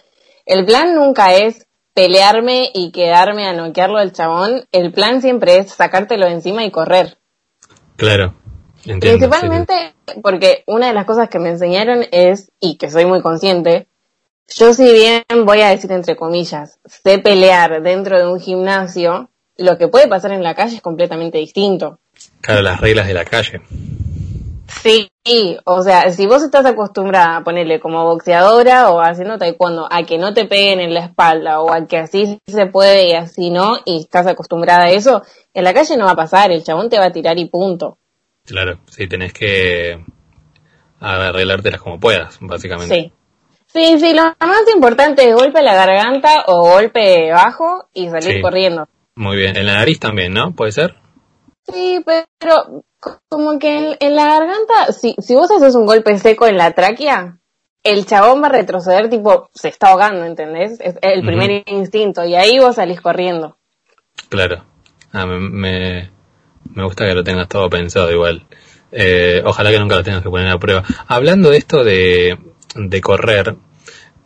el 0.46 0.64
plan 0.64 0.94
nunca 0.94 1.34
es 1.34 1.66
pelearme 1.94 2.70
y 2.72 2.92
quedarme 2.92 3.46
a 3.46 3.52
noquearlo 3.52 3.98
al 3.98 4.12
chabón, 4.12 4.64
el 4.72 4.92
plan 4.92 5.20
siempre 5.20 5.58
es 5.58 5.72
sacártelo 5.72 6.26
de 6.26 6.32
encima 6.32 6.64
y 6.64 6.70
correr. 6.70 7.18
Claro. 7.96 8.34
Principalmente 8.82 9.94
porque 10.22 10.64
una 10.66 10.88
de 10.88 10.94
las 10.94 11.04
cosas 11.04 11.28
que 11.28 11.38
me 11.38 11.50
enseñaron 11.50 12.04
es, 12.12 12.50
y 12.60 12.76
que 12.76 12.90
soy 12.90 13.04
muy 13.04 13.20
consciente, 13.20 13.88
yo 14.48 14.74
si 14.74 14.92
bien 14.92 15.22
voy 15.44 15.60
a 15.60 15.68
decir 15.68 15.92
entre 15.92 16.16
comillas, 16.16 16.78
sé 16.84 17.18
pelear 17.18 17.82
dentro 17.82 18.18
de 18.18 18.26
un 18.26 18.40
gimnasio, 18.40 19.30
lo 19.56 19.78
que 19.78 19.88
puede 19.88 20.08
pasar 20.08 20.32
en 20.32 20.42
la 20.42 20.54
calle 20.54 20.76
es 20.76 20.82
completamente 20.82 21.38
distinto. 21.38 21.98
Claro, 22.40 22.62
las 22.62 22.80
reglas 22.80 23.06
de 23.06 23.14
la 23.14 23.24
calle. 23.24 23.60
Sí, 24.82 25.10
o 25.64 25.82
sea, 25.82 26.10
si 26.10 26.26
vos 26.26 26.42
estás 26.42 26.64
acostumbrada 26.64 27.36
a 27.36 27.44
ponerle 27.44 27.80
como 27.80 28.04
boxeadora 28.04 28.90
o 28.90 29.00
haciendo 29.00 29.36
taekwondo 29.36 29.86
a 29.90 30.04
que 30.04 30.16
no 30.16 30.32
te 30.32 30.46
peguen 30.46 30.80
en 30.80 30.94
la 30.94 31.00
espalda 31.00 31.60
o 31.60 31.72
a 31.72 31.86
que 31.86 31.98
así 31.98 32.38
se 32.46 32.66
puede 32.66 33.08
y 33.08 33.12
así 33.12 33.50
no, 33.50 33.76
y 33.84 34.00
estás 34.00 34.26
acostumbrada 34.26 34.84
a 34.84 34.90
eso, 34.90 35.22
en 35.52 35.64
la 35.64 35.74
calle 35.74 35.96
no 35.96 36.06
va 36.06 36.12
a 36.12 36.16
pasar, 36.16 36.50
el 36.50 36.64
chabón 36.64 36.88
te 36.88 36.98
va 36.98 37.06
a 37.06 37.12
tirar 37.12 37.38
y 37.38 37.46
punto. 37.46 37.98
Claro, 38.44 38.80
sí, 38.88 39.06
tenés 39.06 39.32
que 39.32 40.04
arreglártelas 41.00 41.80
como 41.80 42.00
puedas, 42.00 42.38
básicamente. 42.40 42.94
Sí. 42.94 43.12
Sí, 43.72 44.00
sí, 44.00 44.12
lo 44.12 44.22
más 44.24 44.62
importante 44.74 45.28
es 45.28 45.34
golpe 45.34 45.60
a 45.60 45.62
la 45.62 45.74
garganta 45.74 46.44
o 46.48 46.62
golpe 46.62 47.30
bajo 47.30 47.88
y 47.94 48.08
salir 48.08 48.42
corriendo. 48.42 48.88
Muy 49.14 49.36
bien, 49.36 49.56
en 49.56 49.66
la 49.66 49.74
nariz 49.74 50.00
también, 50.00 50.32
¿no? 50.32 50.52
¿Puede 50.56 50.72
ser? 50.72 50.96
Sí, 51.70 52.04
pero 52.04 52.84
como 53.28 53.58
que 53.60 53.96
en, 54.00 54.16
la 54.16 54.26
garganta, 54.26 54.92
si, 54.92 55.14
si 55.18 55.34
vos 55.36 55.50
haces 55.52 55.76
un 55.76 55.86
golpe 55.86 56.18
seco 56.18 56.48
en 56.48 56.56
la 56.56 56.72
tráquea, 56.72 57.38
el 57.84 58.06
chabón 58.06 58.42
va 58.42 58.48
a 58.48 58.52
retroceder 58.52 59.08
tipo, 59.08 59.48
se 59.54 59.68
está 59.68 59.90
ahogando, 59.90 60.26
¿entendés? 60.26 60.80
Es 60.80 60.96
el 61.00 61.24
primer 61.24 61.62
instinto 61.66 62.24
y 62.24 62.34
ahí 62.34 62.58
vos 62.58 62.76
salís 62.76 63.00
corriendo. 63.00 63.56
Claro. 64.28 64.64
Ah, 65.12 65.26
me, 65.26 65.38
me 65.38 66.10
gusta 66.84 67.06
que 67.06 67.14
lo 67.14 67.24
tengas 67.24 67.48
todo 67.48 67.68
pensado 67.70 68.10
igual. 68.12 68.46
Eh, 68.92 69.42
ojalá 69.44 69.70
que 69.70 69.78
nunca 69.78 69.96
lo 69.96 70.02
tengas 70.02 70.22
que 70.22 70.30
poner 70.30 70.48
a 70.48 70.58
prueba. 70.58 70.82
Hablando 71.06 71.50
de 71.50 71.58
esto 71.58 71.84
de, 71.84 72.38
de 72.74 73.00
correr, 73.00 73.56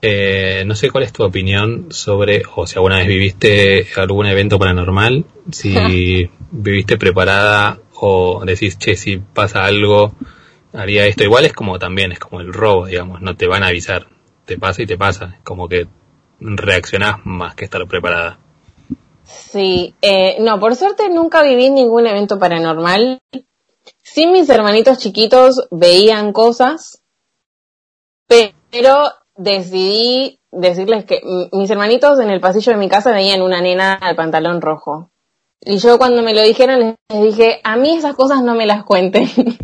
eh, 0.02 0.64
no 0.66 0.74
sé 0.74 0.90
cuál 0.90 1.04
es 1.04 1.12
tu 1.12 1.22
opinión 1.24 1.86
sobre, 1.90 2.42
o 2.54 2.66
si 2.66 2.76
alguna 2.76 2.98
vez 2.98 3.06
viviste 3.06 3.86
algún 3.96 4.26
evento 4.26 4.58
paranormal, 4.58 5.24
si 5.50 6.28
viviste 6.50 6.98
preparada 6.98 7.80
o 7.94 8.42
decís, 8.44 8.76
che, 8.78 8.96
si 8.96 9.16
pasa 9.16 9.64
algo, 9.64 10.14
haría 10.74 11.06
esto. 11.06 11.24
Igual 11.24 11.46
es 11.46 11.52
como 11.52 11.78
también, 11.78 12.12
es 12.12 12.18
como 12.18 12.40
el 12.40 12.52
robo, 12.52 12.86
digamos, 12.86 13.22
no 13.22 13.36
te 13.36 13.46
van 13.46 13.62
a 13.62 13.68
avisar, 13.68 14.08
te 14.44 14.58
pasa 14.58 14.82
y 14.82 14.86
te 14.86 14.98
pasa, 14.98 15.38
como 15.42 15.68
que 15.68 15.86
reaccionás 16.40 17.24
más 17.24 17.54
que 17.54 17.64
estar 17.64 17.86
preparada. 17.86 18.38
Sí, 19.24 19.94
eh, 20.02 20.36
no, 20.40 20.60
por 20.60 20.76
suerte 20.76 21.08
nunca 21.08 21.42
viví 21.42 21.70
ningún 21.70 22.06
evento 22.06 22.38
paranormal. 22.38 23.18
Sí, 24.02 24.26
mis 24.26 24.48
hermanitos 24.48 24.98
chiquitos 24.98 25.66
veían 25.70 26.32
cosas, 26.32 27.02
pero 28.26 29.10
decidí 29.34 30.38
decirles 30.52 31.04
que 31.04 31.20
mis 31.52 31.70
hermanitos 31.70 32.20
en 32.20 32.30
el 32.30 32.40
pasillo 32.40 32.72
de 32.72 32.78
mi 32.78 32.88
casa 32.88 33.12
veían 33.12 33.42
una 33.42 33.60
nena 33.60 33.94
al 33.94 34.14
pantalón 34.14 34.60
rojo. 34.60 35.10
Y 35.60 35.78
yo 35.78 35.98
cuando 35.98 36.22
me 36.22 36.34
lo 36.34 36.42
dijeron 36.42 36.96
les 37.08 37.22
dije, 37.22 37.60
a 37.64 37.76
mí 37.76 37.96
esas 37.96 38.14
cosas 38.14 38.42
no 38.42 38.54
me 38.54 38.66
las 38.66 38.84
cuenten. 38.84 39.28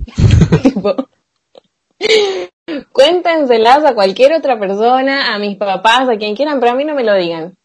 cuéntenselas 2.93 3.85
a 3.85 3.95
cualquier 3.95 4.33
otra 4.33 4.59
persona, 4.59 5.35
a 5.35 5.39
mis 5.39 5.57
papás, 5.57 6.09
a 6.09 6.17
quien 6.17 6.35
quieran, 6.35 6.61
pero 6.61 6.73
a 6.73 6.75
mí 6.75 6.85
no 6.85 6.95
me 6.95 7.05
lo 7.05 7.15
digan. 7.15 7.57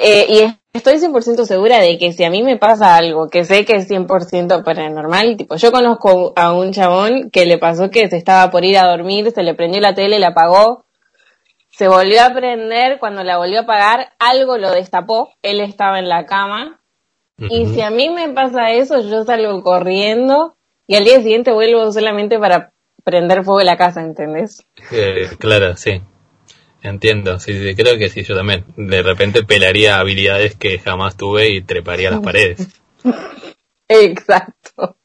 Eh, 0.00 0.26
y 0.28 0.76
estoy 0.76 0.98
100% 0.98 1.44
segura 1.44 1.80
de 1.80 1.98
que 1.98 2.12
si 2.12 2.22
a 2.22 2.30
mí 2.30 2.44
me 2.44 2.56
pasa 2.56 2.94
algo 2.94 3.28
que 3.28 3.44
sé 3.44 3.64
que 3.64 3.74
es 3.74 3.90
100% 3.90 4.62
paranormal, 4.62 5.36
tipo, 5.36 5.56
yo 5.56 5.72
conozco 5.72 6.32
a 6.36 6.52
un 6.52 6.72
chabón 6.72 7.30
que 7.30 7.46
le 7.46 7.58
pasó 7.58 7.90
que 7.90 8.08
se 8.08 8.16
estaba 8.16 8.50
por 8.52 8.64
ir 8.64 8.78
a 8.78 8.86
dormir, 8.86 9.32
se 9.32 9.42
le 9.42 9.54
prendió 9.54 9.80
la 9.80 9.96
tele, 9.96 10.20
la 10.20 10.28
apagó, 10.28 10.84
se 11.70 11.88
volvió 11.88 12.22
a 12.22 12.32
prender, 12.32 13.00
cuando 13.00 13.24
la 13.24 13.38
volvió 13.38 13.58
a 13.58 13.62
apagar, 13.62 14.12
algo 14.20 14.56
lo 14.56 14.70
destapó, 14.70 15.32
él 15.42 15.60
estaba 15.60 15.98
en 15.98 16.08
la 16.08 16.26
cama, 16.26 16.80
y 17.38 17.66
si 17.66 17.80
a 17.80 17.90
mí 17.90 18.10
me 18.10 18.28
pasa 18.30 18.72
eso, 18.72 19.00
yo 19.00 19.24
salgo 19.24 19.62
corriendo 19.62 20.56
y 20.86 20.96
al 20.96 21.04
día 21.04 21.20
siguiente 21.20 21.52
vuelvo 21.52 21.90
solamente 21.92 22.38
para 22.38 22.72
prender 23.04 23.44
fuego 23.44 23.60
en 23.60 23.66
la 23.66 23.76
casa, 23.76 24.02
¿entendés? 24.02 24.64
Eh, 24.90 25.28
claro, 25.38 25.76
sí. 25.76 26.02
Entiendo, 26.82 27.40
sí, 27.40 27.58
sí, 27.58 27.74
creo 27.74 27.98
que 27.98 28.08
sí, 28.08 28.22
yo 28.22 28.36
también. 28.36 28.64
De 28.76 29.02
repente 29.02 29.42
pelaría 29.42 29.98
habilidades 29.98 30.54
que 30.56 30.78
jamás 30.78 31.16
tuve 31.16 31.50
y 31.50 31.62
treparía 31.62 32.10
las 32.10 32.20
paredes. 32.20 32.68
Exacto. 33.88 34.96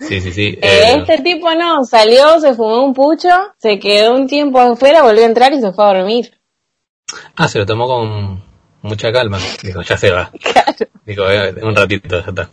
Sí, 0.00 0.20
sí, 0.20 0.32
sí. 0.32 0.46
Eh, 0.46 0.58
eh, 0.62 0.96
este 0.98 1.18
tipo 1.22 1.52
no, 1.54 1.84
salió, 1.84 2.40
se 2.40 2.54
fumó 2.54 2.84
un 2.84 2.94
pucho, 2.94 3.28
se 3.58 3.78
quedó 3.78 4.14
un 4.14 4.28
tiempo 4.28 4.60
afuera, 4.60 5.02
volvió 5.02 5.22
a 5.22 5.26
entrar 5.26 5.52
y 5.52 5.60
se 5.60 5.72
fue 5.72 5.84
a 5.84 5.94
dormir. 5.94 6.38
Ah, 7.36 7.48
se 7.48 7.58
lo 7.58 7.66
tomó 7.66 7.86
con 7.86 8.42
mucha 8.82 9.12
calma. 9.12 9.38
Dijo, 9.62 9.82
ya 9.82 9.96
se 9.96 10.10
va. 10.10 10.30
Claro. 10.40 10.92
Dijo, 11.04 11.28
eh, 11.30 11.54
un 11.62 11.74
ratito, 11.74 12.20
ya 12.20 12.28
está. 12.28 12.50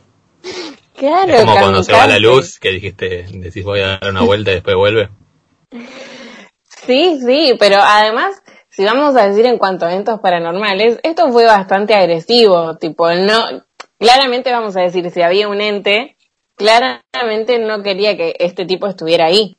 Claro. 0.96 1.34
Es 1.34 1.42
como 1.42 1.58
cuando 1.58 1.84
se 1.84 1.92
va 1.92 2.08
la 2.08 2.20
luz, 2.20 2.60
que 2.60 2.72
dijiste, 2.72 3.26
decís 3.32 3.64
voy 3.64 3.82
a 3.82 4.00
dar 4.00 4.10
una 4.10 4.22
vuelta 4.22 4.52
y 4.52 4.56
después 4.56 4.76
vuelve. 4.76 5.10
Sí, 6.86 7.20
sí, 7.26 7.56
pero 7.58 7.78
además 7.82 8.44
si 8.76 8.84
vamos 8.84 9.16
a 9.16 9.30
decir 9.30 9.46
en 9.46 9.58
cuanto 9.58 9.86
a 9.86 9.94
eventos 9.94 10.20
paranormales, 10.20 11.00
esto 11.04 11.32
fue 11.32 11.46
bastante 11.46 11.94
agresivo, 11.94 12.76
tipo, 12.76 13.10
no, 13.14 13.64
claramente 13.98 14.52
vamos 14.52 14.76
a 14.76 14.82
decir, 14.82 15.10
si 15.12 15.22
había 15.22 15.48
un 15.48 15.62
ente, 15.62 16.18
claramente 16.56 17.58
no 17.58 17.84
quería 17.84 18.18
que 18.18 18.36
este 18.38 18.66
tipo 18.66 18.88
estuviera 18.88 19.28
ahí. 19.28 19.56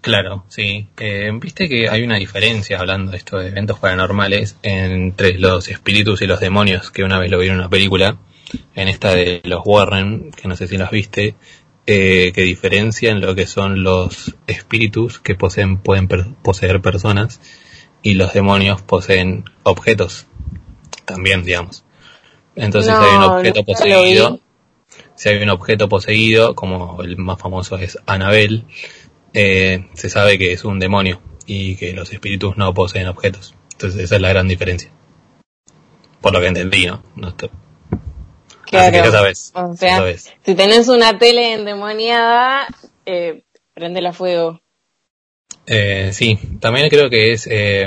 Claro, 0.00 0.44
sí. 0.48 0.86
Eh, 0.98 1.30
Viste 1.40 1.68
que 1.68 1.88
hay 1.88 2.02
una 2.02 2.18
diferencia, 2.18 2.78
hablando 2.78 3.10
de 3.10 3.16
esto 3.16 3.38
de 3.38 3.48
eventos 3.48 3.80
paranormales, 3.80 4.56
entre 4.62 5.36
los 5.36 5.66
espíritus 5.68 6.22
y 6.22 6.28
los 6.28 6.38
demonios, 6.38 6.92
que 6.92 7.02
una 7.02 7.18
vez 7.18 7.32
lo 7.32 7.38
vi 7.38 7.48
en 7.48 7.54
una 7.54 7.70
película, 7.70 8.18
en 8.76 8.86
esta 8.86 9.12
de 9.12 9.40
los 9.42 9.62
Warren, 9.64 10.30
que 10.30 10.46
no 10.46 10.54
sé 10.54 10.68
si 10.68 10.76
las 10.76 10.92
viste, 10.92 11.34
eh, 11.86 12.30
que 12.32 12.42
diferencian 12.42 13.20
lo 13.20 13.34
que 13.34 13.46
son 13.48 13.82
los 13.82 14.36
espíritus 14.46 15.18
que 15.18 15.34
poseen, 15.34 15.78
pueden 15.78 16.06
poseer 16.06 16.80
personas 16.80 17.40
y 18.02 18.14
los 18.14 18.32
demonios 18.32 18.82
poseen 18.82 19.44
objetos 19.62 20.26
también, 21.04 21.42
digamos. 21.44 21.84
Entonces 22.54 22.94
si 22.96 23.04
hay 23.04 23.16
un 23.16 23.22
objeto 23.22 23.64
poseído, 23.64 24.40
si 25.14 25.28
hay 25.28 25.42
un 25.42 25.50
objeto 25.50 25.88
poseído, 25.88 26.54
como 26.54 27.02
el 27.02 27.16
más 27.16 27.38
famoso 27.38 27.76
es 27.76 27.98
Anabel, 28.06 28.64
eh, 29.32 29.88
se 29.94 30.10
sabe 30.10 30.38
que 30.38 30.52
es 30.52 30.64
un 30.64 30.78
demonio 30.78 31.20
y 31.46 31.76
que 31.76 31.92
los 31.92 32.12
espíritus 32.12 32.56
no 32.56 32.74
poseen 32.74 33.06
objetos. 33.06 33.54
Entonces 33.72 34.02
esa 34.02 34.16
es 34.16 34.22
la 34.22 34.28
gran 34.30 34.48
diferencia. 34.48 34.90
Por 36.20 36.32
lo 36.32 36.40
que 36.40 36.48
entendí, 36.48 36.86
¿no? 36.86 37.02
no 37.14 37.34
Claro. 37.36 37.52
Así 38.72 38.92
que 38.92 38.98
ya 38.98 39.10
sabes, 39.10 39.52
o 39.54 39.74
sea, 39.76 40.02
si 40.44 40.54
tenés 40.54 40.88
una 40.88 41.18
tele 41.18 41.54
endemoniada, 41.54 42.66
eh, 43.06 43.44
prendela 43.72 44.12
fuego. 44.12 44.60
Eh, 45.70 46.10
sí, 46.12 46.38
también 46.60 46.88
creo 46.88 47.10
que 47.10 47.32
es, 47.32 47.46
eh, 47.50 47.86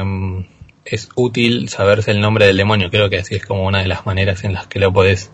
es 0.85 1.09
útil 1.15 1.67
saberse 1.67 2.11
el 2.11 2.21
nombre 2.21 2.45
del 2.45 2.57
demonio. 2.57 2.91
Creo 2.91 3.09
que 3.09 3.17
así 3.17 3.35
es 3.35 3.45
como 3.45 3.65
una 3.65 3.81
de 3.81 3.87
las 3.87 4.05
maneras 4.05 4.43
en 4.43 4.53
las 4.53 4.67
que 4.67 4.79
lo 4.79 4.93
podés 4.93 5.31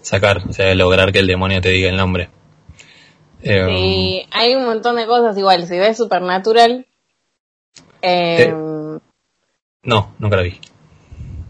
sacar, 0.00 0.38
o 0.48 0.52
sea, 0.52 0.74
lograr 0.74 1.12
que 1.12 1.18
el 1.18 1.26
demonio 1.26 1.60
te 1.60 1.68
diga 1.68 1.90
el 1.90 1.96
nombre. 1.96 2.30
Eh, 3.42 3.66
sí, 3.68 4.26
hay 4.30 4.54
un 4.54 4.64
montón 4.64 4.96
de 4.96 5.06
cosas 5.06 5.36
igual. 5.36 5.66
Si 5.66 5.78
ves 5.78 5.96
Supernatural, 5.96 6.86
Eh, 8.02 8.50
no, 9.82 10.14
nunca 10.18 10.36
la 10.36 10.42
vi. 10.42 10.58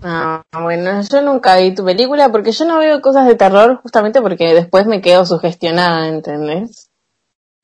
Ah, 0.02 0.42
bueno, 0.60 1.02
yo 1.02 1.22
nunca 1.22 1.58
vi 1.58 1.74
tu 1.74 1.84
película 1.84 2.30
porque 2.32 2.52
yo 2.52 2.64
no 2.64 2.78
veo 2.78 3.00
cosas 3.00 3.26
de 3.26 3.34
terror 3.34 3.80
justamente 3.82 4.20
porque 4.20 4.54
después 4.54 4.86
me 4.86 5.00
quedo 5.00 5.26
sugestionada, 5.26 6.08
¿entendés? 6.08 6.89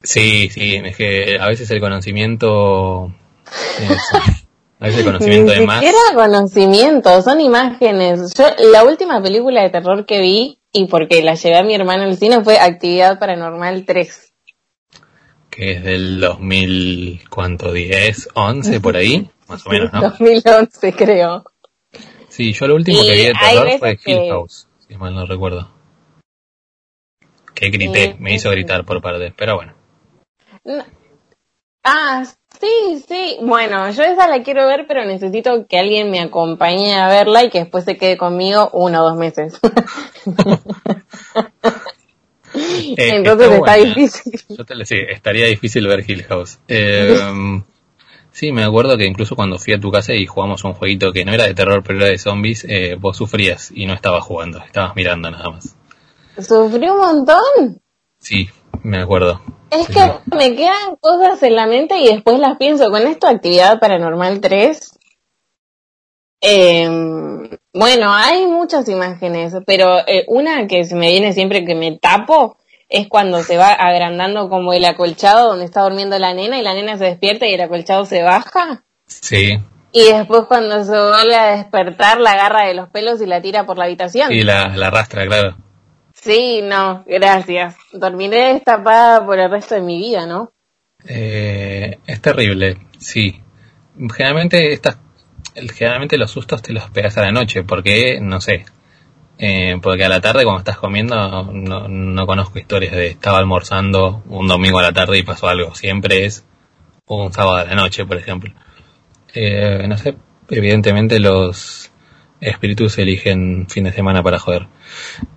Sí, 0.02 0.48
sí, 0.50 0.76
es 0.76 0.96
que 0.96 1.38
a 1.40 1.48
veces 1.48 1.70
el 1.70 1.80
conocimiento... 1.80 3.12
a 4.78 4.84
veces 4.84 5.00
el 5.00 5.04
conocimiento 5.04 5.54
Ni 5.54 5.66
más... 5.66 5.80
siquiera 5.80 5.98
conocimiento, 6.14 7.22
son 7.22 7.40
imágenes. 7.40 8.34
Yo, 8.34 8.44
la 8.70 8.84
última 8.84 9.22
película 9.22 9.62
de 9.62 9.70
terror 9.70 10.06
que 10.06 10.20
vi, 10.20 10.60
y 10.72 10.86
porque 10.86 11.22
la 11.22 11.34
llevé 11.34 11.56
a 11.56 11.64
mi 11.64 11.74
hermano 11.74 12.04
al 12.04 12.16
cine, 12.16 12.42
fue 12.44 12.58
Actividad 12.58 13.18
Paranormal 13.18 13.84
3. 13.84 14.34
Que 15.50 15.72
es 15.72 15.84
del 15.84 16.20
2000, 16.20 17.22
¿cuánto? 17.30 17.74
¿10? 17.74 18.28
¿11 18.34 18.80
por 18.80 18.96
ahí? 18.96 19.30
Más 19.48 19.66
o 19.66 19.70
menos, 19.70 19.92
¿no? 19.92 20.02
2011 20.02 20.92
creo. 20.92 21.44
Sí, 22.28 22.52
yo 22.52 22.66
lo 22.66 22.74
último 22.74 23.02
que 23.02 23.12
vi 23.12 23.24
de 23.26 23.32
terror 23.32 23.78
fue 23.78 23.98
Hill 24.04 24.28
House, 24.28 24.68
si 24.86 24.94
mal 24.96 25.14
no 25.14 25.24
recuerdo. 25.24 25.72
Que 27.54 27.70
grité, 27.70 28.16
me 28.18 28.34
hizo 28.34 28.50
gritar 28.50 28.84
por 28.84 29.00
parte, 29.00 29.32
pero 29.34 29.56
bueno. 29.56 29.75
Ah, 31.84 32.24
sí, 32.60 33.04
sí. 33.06 33.38
Bueno, 33.42 33.90
yo 33.90 34.02
esa 34.02 34.28
la 34.28 34.42
quiero 34.42 34.66
ver, 34.66 34.86
pero 34.88 35.04
necesito 35.04 35.66
que 35.66 35.78
alguien 35.78 36.10
me 36.10 36.20
acompañe 36.20 36.94
a 36.94 37.08
verla 37.08 37.44
y 37.44 37.50
que 37.50 37.60
después 37.60 37.84
se 37.84 37.96
quede 37.96 38.16
conmigo 38.16 38.70
uno 38.72 39.02
o 39.02 39.08
dos 39.08 39.16
meses. 39.16 39.58
Eh, 42.58 43.16
Entonces 43.16 43.50
está, 43.50 43.74
difícil. 43.74 44.32
Yo 44.48 44.64
te 44.64 44.82
sí, 44.86 44.94
estaría 45.10 45.46
difícil 45.46 45.86
ver 45.86 46.02
Hill 46.08 46.22
House. 46.22 46.58
Eh, 46.66 47.14
Sí, 48.36 48.52
me 48.52 48.64
acuerdo 48.64 48.98
que 48.98 49.06
incluso 49.06 49.34
cuando 49.34 49.58
fui 49.58 49.72
a 49.72 49.80
tu 49.80 49.90
casa 49.90 50.12
y 50.12 50.26
jugamos 50.26 50.62
un 50.64 50.74
jueguito 50.74 51.10
que 51.10 51.24
no 51.24 51.32
era 51.32 51.46
de 51.46 51.54
terror, 51.54 51.82
pero 51.82 52.00
era 52.00 52.08
de 52.08 52.18
zombies, 52.18 52.66
eh, 52.68 52.94
vos 53.00 53.16
sufrías 53.16 53.72
y 53.74 53.86
no 53.86 53.94
estabas 53.94 54.24
jugando, 54.24 54.58
estabas 54.58 54.94
mirando 54.94 55.30
nada 55.30 55.48
más. 55.48 55.74
¿Sufrí 56.36 56.86
un 56.86 56.98
montón? 56.98 57.80
Sí, 58.20 58.50
me 58.82 58.98
acuerdo. 58.98 59.40
Es 59.70 59.88
que 59.88 60.00
me 60.36 60.54
quedan 60.54 60.96
cosas 61.00 61.42
en 61.42 61.56
la 61.56 61.66
mente 61.66 61.98
y 61.98 62.06
después 62.06 62.38
las 62.38 62.56
pienso. 62.56 62.90
Con 62.90 63.06
esto, 63.06 63.26
Actividad 63.26 63.80
Paranormal 63.80 64.40
3, 64.40 64.98
em, 66.40 67.50
bueno, 67.74 68.14
hay 68.14 68.46
muchas 68.46 68.88
imágenes, 68.88 69.54
pero 69.66 69.98
eh, 70.06 70.24
una 70.28 70.66
que 70.66 70.84
se 70.84 70.94
me 70.94 71.10
viene 71.10 71.32
siempre 71.32 71.64
que 71.64 71.74
me 71.74 71.98
tapo 71.98 72.56
es 72.88 73.08
cuando 73.08 73.42
se 73.42 73.56
va 73.56 73.72
agrandando 73.72 74.48
como 74.48 74.72
el 74.72 74.84
acolchado 74.84 75.48
donde 75.48 75.64
está 75.64 75.82
durmiendo 75.82 76.18
la 76.18 76.34
nena 76.34 76.58
y 76.58 76.62
la 76.62 76.74
nena 76.74 76.96
se 76.96 77.04
despierta 77.04 77.46
y 77.46 77.54
el 77.54 77.60
acolchado 77.60 78.04
se 78.04 78.22
baja. 78.22 78.84
Sí. 79.06 79.58
Y 79.90 80.04
después 80.12 80.42
cuando 80.46 80.84
se 80.84 80.90
vuelve 80.90 81.34
a 81.34 81.56
despertar 81.56 82.20
la 82.20 82.32
agarra 82.32 82.66
de 82.66 82.74
los 82.74 82.88
pelos 82.90 83.20
y 83.20 83.26
la 83.26 83.40
tira 83.40 83.66
por 83.66 83.78
la 83.78 83.86
habitación. 83.86 84.30
Y 84.32 84.42
la, 84.42 84.68
la 84.68 84.88
arrastra, 84.88 85.26
claro. 85.26 85.56
Sí, 86.26 86.60
no, 86.60 87.04
gracias. 87.06 87.76
Dormiré 87.92 88.54
destapada 88.54 89.24
por 89.24 89.38
el 89.38 89.48
resto 89.48 89.76
de 89.76 89.80
mi 89.80 89.96
vida, 89.96 90.26
¿no? 90.26 90.52
Eh, 91.06 91.98
es 92.04 92.20
terrible, 92.20 92.78
sí. 92.98 93.40
Generalmente 93.96 94.72
estas, 94.72 94.98
generalmente 95.72 96.18
los 96.18 96.32
sustos 96.32 96.62
te 96.62 96.72
los 96.72 96.90
pegas 96.90 97.16
a 97.16 97.22
la 97.22 97.30
noche, 97.30 97.62
porque, 97.62 98.18
no 98.20 98.40
sé, 98.40 98.64
eh, 99.38 99.78
porque 99.80 100.02
a 100.02 100.08
la 100.08 100.20
tarde 100.20 100.42
cuando 100.42 100.58
estás 100.58 100.78
comiendo 100.78 101.14
no, 101.14 101.86
no, 101.86 102.26
conozco 102.26 102.58
historias 102.58 102.92
de 102.96 103.06
estaba 103.06 103.38
almorzando 103.38 104.24
un 104.28 104.48
domingo 104.48 104.80
a 104.80 104.82
la 104.82 104.92
tarde 104.92 105.18
y 105.18 105.22
pasó 105.22 105.46
algo. 105.46 105.76
Siempre 105.76 106.24
es 106.24 106.44
un 107.06 107.32
sábado 107.32 107.58
a 107.58 107.64
la 107.66 107.76
noche, 107.76 108.04
por 108.04 108.16
ejemplo. 108.16 108.52
Eh, 109.32 109.86
no 109.86 109.96
sé, 109.96 110.16
evidentemente 110.50 111.20
los 111.20 111.92
espíritus 112.40 112.98
eligen 112.98 113.68
fin 113.68 113.84
de 113.84 113.92
semana 113.92 114.24
para 114.24 114.40
joder. 114.40 114.66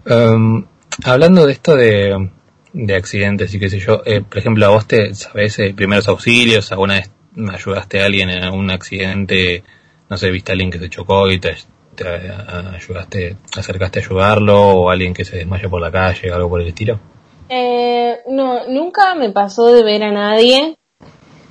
Um, 0.10 0.66
hablando 1.04 1.46
de 1.46 1.54
esto 1.54 1.76
de, 1.76 2.30
de 2.74 2.96
accidentes 2.96 3.54
y 3.54 3.60
qué 3.60 3.70
sé 3.70 3.80
yo, 3.80 4.02
eh, 4.06 4.22
por 4.22 4.38
ejemplo, 4.38 4.66
a 4.66 4.70
vos 4.70 4.88
te 4.88 5.14
sabes 5.16 5.60
eh, 5.60 5.74
primeros 5.76 6.08
auxilios, 6.08 6.72
alguna 6.72 6.96
vez 6.96 7.12
ayudaste 7.52 8.02
a 8.02 8.06
alguien 8.06 8.30
en 8.30 8.44
algún 8.44 8.70
accidente, 8.72 9.64
no 10.10 10.18
sé, 10.18 10.32
viste 10.32 10.52
a 10.52 10.54
alguien 10.54 10.72
que 10.72 10.80
se 10.80 10.90
chocó 10.90 11.30
y 11.30 11.40
te 11.40 11.56
te 12.00 12.32
ayudaste, 12.76 13.36
acercaste 13.58 14.00
a 14.00 14.04
ayudarlo 14.04 14.58
o 14.58 14.90
alguien 14.90 15.14
que 15.14 15.26
se 15.26 15.38
desmaya 15.38 15.68
por 15.68 15.82
la 15.82 15.92
calle, 15.92 16.32
algo 16.32 16.50
por 16.50 16.62
el 16.62 16.68
estilo? 16.68 17.00
Eh, 17.50 18.20
no, 18.28 18.68
nunca 18.68 19.16
me 19.16 19.32
pasó 19.32 19.68
de 19.68 19.84
ver 19.84 20.04
a 20.04 20.12
nadie. 20.12 20.78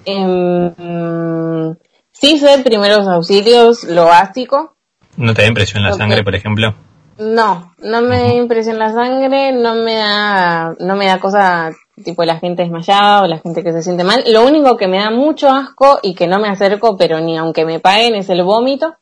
Eh, 0.06 1.74
sí 2.12 2.38
sé 2.38 2.62
primeros 2.64 3.06
auxilios, 3.06 3.84
lo 3.84 4.06
básico. 4.06 4.76
¿No 5.16 5.34
te 5.34 5.42
da 5.42 5.48
impresión 5.48 5.82
la 5.82 5.92
sangre, 5.92 6.22
por 6.22 6.34
ejemplo? 6.34 6.74
No, 7.18 7.74
no 7.78 8.00
me 8.02 8.18
da 8.20 8.34
impresión 8.34 8.78
la 8.78 8.92
sangre, 8.92 9.50
no 9.50 9.74
me 9.74 9.96
da, 9.96 10.76
no 10.78 10.94
me 10.94 11.06
da 11.06 11.18
cosa 11.18 11.72
tipo 12.04 12.24
la 12.24 12.38
gente 12.38 12.62
desmayada 12.62 13.22
o 13.22 13.26
la 13.26 13.38
gente 13.38 13.64
que 13.64 13.72
se 13.72 13.82
siente 13.82 14.04
mal. 14.04 14.22
Lo 14.28 14.46
único 14.46 14.76
que 14.76 14.86
me 14.86 14.98
da 14.98 15.10
mucho 15.10 15.48
asco 15.50 15.98
y 16.02 16.14
que 16.14 16.28
no 16.28 16.38
me 16.38 16.48
acerco, 16.48 16.96
pero 16.96 17.20
ni 17.20 17.36
aunque 17.36 17.64
me 17.64 17.80
paguen, 17.80 18.14
es 18.14 18.28
el 18.30 18.44
vómito. 18.44 18.96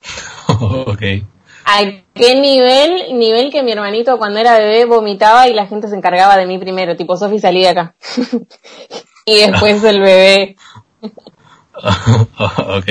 ok. 0.86 1.02
¿A 1.66 1.80
qué 2.14 2.34
nivel? 2.34 3.18
Nivel 3.18 3.52
que 3.52 3.62
mi 3.62 3.72
hermanito 3.72 4.16
cuando 4.16 4.38
era 4.38 4.56
bebé 4.56 4.86
vomitaba 4.86 5.48
y 5.48 5.54
la 5.54 5.66
gente 5.66 5.88
se 5.88 5.96
encargaba 5.96 6.38
de 6.38 6.46
mí 6.46 6.56
primero, 6.58 6.96
tipo 6.96 7.18
Sofi 7.18 7.38
salí 7.38 7.60
de 7.60 7.68
acá. 7.68 7.94
y 9.26 9.36
después 9.40 9.84
el 9.84 10.00
bebé. 10.00 10.56
ok. 11.82 12.86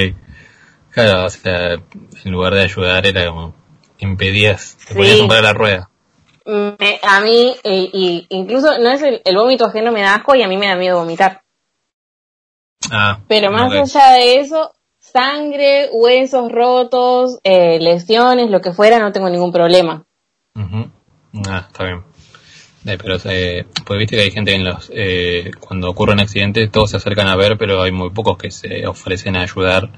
Claro, 0.92 1.26
o 1.26 1.30
sea, 1.30 1.74
en 1.74 2.32
lugar 2.32 2.54
de 2.54 2.62
ayudar 2.62 3.08
era 3.08 3.28
como 3.28 3.57
impedías, 4.00 4.78
te 4.88 4.96
ponías 4.96 5.30
a 5.30 5.42
la 5.42 5.54
rueda. 5.54 5.90
a 6.46 7.22
mí, 7.22 7.56
y 7.64 8.26
incluso 8.30 8.78
no 8.80 8.90
es 8.92 9.02
el, 9.02 9.36
vómito 9.36 9.66
ajeno 9.66 9.92
me 9.92 10.02
da 10.02 10.16
asco 10.16 10.36
y 10.36 10.44
a 10.44 10.48
mí 10.48 10.58
me 10.58 10.68
da 10.68 10.76
miedo 10.76 11.00
vomitar. 11.00 11.42
Ah, 12.92 13.20
Pero 13.28 13.52
más 13.52 13.74
allá 13.74 14.14
de 14.14 14.40
eso, 14.40 14.74
sangre, 15.00 15.90
huesos 15.92 16.52
rotos, 16.52 17.40
eh, 17.44 17.80
lesiones, 17.80 18.50
lo 18.50 18.62
que 18.62 18.72
fuera, 18.72 19.00
no 19.00 19.12
tengo 19.12 19.30
ningún 19.30 19.52
problema. 19.52 20.06
Ah, 20.56 21.66
está 21.68 21.84
bien. 21.84 22.04
Eh, 22.88 22.98
pero, 23.02 23.18
eh, 23.26 23.66
pues 23.86 24.00
viste 24.00 24.16
que 24.16 24.22
hay 24.24 24.32
gente 24.32 24.56
en 24.56 24.64
los, 24.64 24.90
eh, 24.94 25.52
cuando 25.60 25.90
ocurre 25.90 26.14
un 26.14 26.22
accidente, 26.22 26.68
todos 26.68 26.92
se 26.92 26.98
acercan 26.98 27.28
a 27.28 27.36
ver, 27.36 27.58
pero 27.58 27.82
hay 27.82 27.92
muy 27.92 28.12
pocos 28.12 28.38
que 28.38 28.50
se 28.50 28.88
ofrecen 28.88 29.36
a 29.36 29.42
ayudar. 29.42 29.90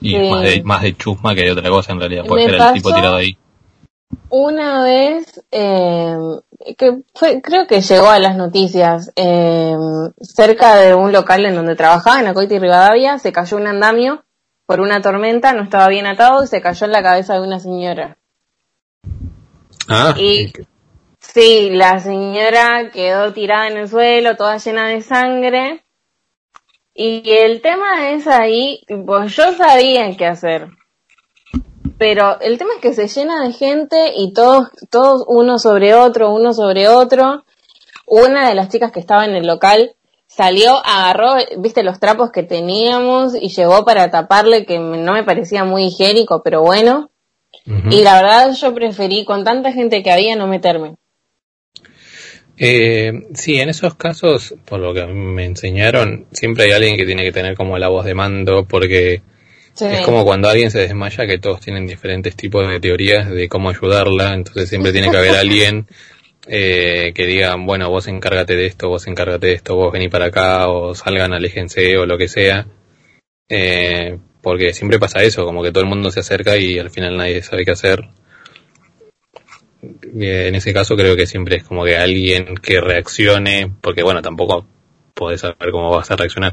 Y 0.00 0.16
es 0.16 0.30
más 0.30 0.42
de, 0.42 0.62
más 0.64 0.82
de 0.82 0.96
chusma 0.96 1.34
que 1.34 1.42
de 1.42 1.52
otra 1.52 1.70
cosa 1.70 1.92
en 1.92 2.00
realidad, 2.00 2.24
puede 2.26 2.46
ser 2.46 2.54
el 2.56 2.72
tipo 2.72 2.92
tirado 2.92 3.16
ahí. 3.16 3.36
Una 4.28 4.82
vez, 4.82 5.44
eh, 5.50 6.16
que 6.78 7.02
fue, 7.14 7.42
creo 7.42 7.66
que 7.66 7.82
llegó 7.82 8.08
a 8.08 8.18
las 8.18 8.36
noticias, 8.36 9.12
eh, 9.14 9.76
cerca 10.20 10.76
de 10.76 10.94
un 10.94 11.12
local 11.12 11.44
en 11.44 11.54
donde 11.54 11.76
trabajaba, 11.76 12.20
en 12.20 12.28
Acoite 12.28 12.54
y 12.54 12.58
Rivadavia, 12.58 13.18
se 13.18 13.32
cayó 13.32 13.58
un 13.58 13.66
andamio 13.66 14.24
por 14.64 14.80
una 14.80 15.02
tormenta, 15.02 15.52
no 15.52 15.62
estaba 15.62 15.88
bien 15.88 16.06
atado 16.06 16.42
y 16.42 16.46
se 16.46 16.62
cayó 16.62 16.86
en 16.86 16.92
la 16.92 17.02
cabeza 17.02 17.34
de 17.34 17.40
una 17.40 17.60
señora. 17.60 18.16
Ah, 19.88 20.14
y 20.16 20.52
sí, 21.20 21.70
la 21.70 22.00
señora 22.00 22.90
quedó 22.90 23.32
tirada 23.34 23.68
en 23.68 23.76
el 23.76 23.88
suelo, 23.88 24.36
toda 24.36 24.56
llena 24.56 24.88
de 24.88 25.02
sangre. 25.02 25.84
Y 26.94 27.22
el 27.26 27.60
tema 27.60 28.10
es 28.10 28.26
ahí, 28.26 28.82
pues 29.06 29.34
yo 29.34 29.52
sabía 29.52 30.14
qué 30.16 30.26
hacer. 30.26 30.68
Pero 32.02 32.40
el 32.40 32.58
tema 32.58 32.72
es 32.74 32.80
que 32.80 32.94
se 32.94 33.06
llena 33.06 33.46
de 33.46 33.52
gente 33.52 34.14
y 34.16 34.32
todos, 34.32 34.70
todos 34.90 35.24
uno 35.28 35.60
sobre 35.60 35.94
otro, 35.94 36.34
uno 36.34 36.52
sobre 36.52 36.88
otro. 36.88 37.44
Una 38.08 38.48
de 38.48 38.56
las 38.56 38.70
chicas 38.70 38.90
que 38.90 38.98
estaba 38.98 39.24
en 39.24 39.36
el 39.36 39.46
local 39.46 39.94
salió, 40.26 40.84
agarró, 40.84 41.36
viste, 41.58 41.84
los 41.84 42.00
trapos 42.00 42.32
que 42.32 42.42
teníamos 42.42 43.36
y 43.40 43.50
llegó 43.50 43.84
para 43.84 44.10
taparle, 44.10 44.66
que 44.66 44.80
no 44.80 45.12
me 45.12 45.22
parecía 45.22 45.62
muy 45.62 45.84
higiénico, 45.84 46.42
pero 46.42 46.62
bueno. 46.62 47.12
Y 47.88 48.02
la 48.02 48.20
verdad 48.20 48.52
yo 48.52 48.74
preferí, 48.74 49.24
con 49.24 49.44
tanta 49.44 49.72
gente 49.72 50.02
que 50.02 50.10
había, 50.10 50.34
no 50.34 50.48
meterme. 50.48 50.96
Eh, 52.56 53.28
sí, 53.34 53.60
en 53.60 53.68
esos 53.68 53.94
casos, 53.94 54.56
por 54.64 54.80
lo 54.80 54.92
que 54.92 55.06
me 55.06 55.44
enseñaron, 55.44 56.26
siempre 56.32 56.64
hay 56.64 56.72
alguien 56.72 56.96
que 56.96 57.06
tiene 57.06 57.22
que 57.22 57.30
tener 57.30 57.54
como 57.56 57.78
la 57.78 57.90
voz 57.90 58.04
de 58.04 58.16
mando, 58.16 58.66
porque 58.66 59.22
es 59.80 60.00
como 60.02 60.24
cuando 60.24 60.48
alguien 60.48 60.70
se 60.70 60.80
desmaya, 60.80 61.26
que 61.26 61.38
todos 61.38 61.60
tienen 61.60 61.86
diferentes 61.86 62.36
tipos 62.36 62.68
de 62.68 62.80
teorías 62.80 63.30
de 63.30 63.48
cómo 63.48 63.70
ayudarla, 63.70 64.34
entonces 64.34 64.68
siempre 64.68 64.92
tiene 64.92 65.10
que 65.10 65.16
haber 65.16 65.36
alguien 65.36 65.86
eh, 66.46 67.12
que 67.14 67.26
digan, 67.26 67.64
bueno, 67.66 67.88
vos 67.88 68.06
encárgate 68.08 68.56
de 68.56 68.66
esto, 68.66 68.88
vos 68.88 69.06
encárgate 69.06 69.46
de 69.46 69.52
esto, 69.54 69.76
vos 69.76 69.92
vení 69.92 70.08
para 70.08 70.26
acá, 70.26 70.68
o 70.68 70.94
salgan, 70.94 71.32
aléjense, 71.32 71.96
o 71.96 72.06
lo 72.06 72.18
que 72.18 72.28
sea. 72.28 72.66
Eh, 73.48 74.18
porque 74.40 74.72
siempre 74.74 74.98
pasa 74.98 75.22
eso, 75.22 75.44
como 75.44 75.62
que 75.62 75.70
todo 75.70 75.84
el 75.84 75.88
mundo 75.88 76.10
se 76.10 76.20
acerca 76.20 76.56
y 76.56 76.78
al 76.78 76.90
final 76.90 77.16
nadie 77.16 77.42
sabe 77.42 77.64
qué 77.64 77.70
hacer. 77.70 78.08
En 79.82 80.54
ese 80.54 80.72
caso 80.72 80.96
creo 80.96 81.16
que 81.16 81.26
siempre 81.26 81.56
es 81.56 81.64
como 81.64 81.84
que 81.84 81.96
alguien 81.96 82.54
que 82.56 82.80
reaccione, 82.80 83.72
porque 83.80 84.02
bueno, 84.02 84.22
tampoco 84.22 84.66
podés 85.14 85.40
saber 85.40 85.70
cómo 85.70 85.90
vas 85.90 86.10
a 86.10 86.16
reaccionar. 86.16 86.52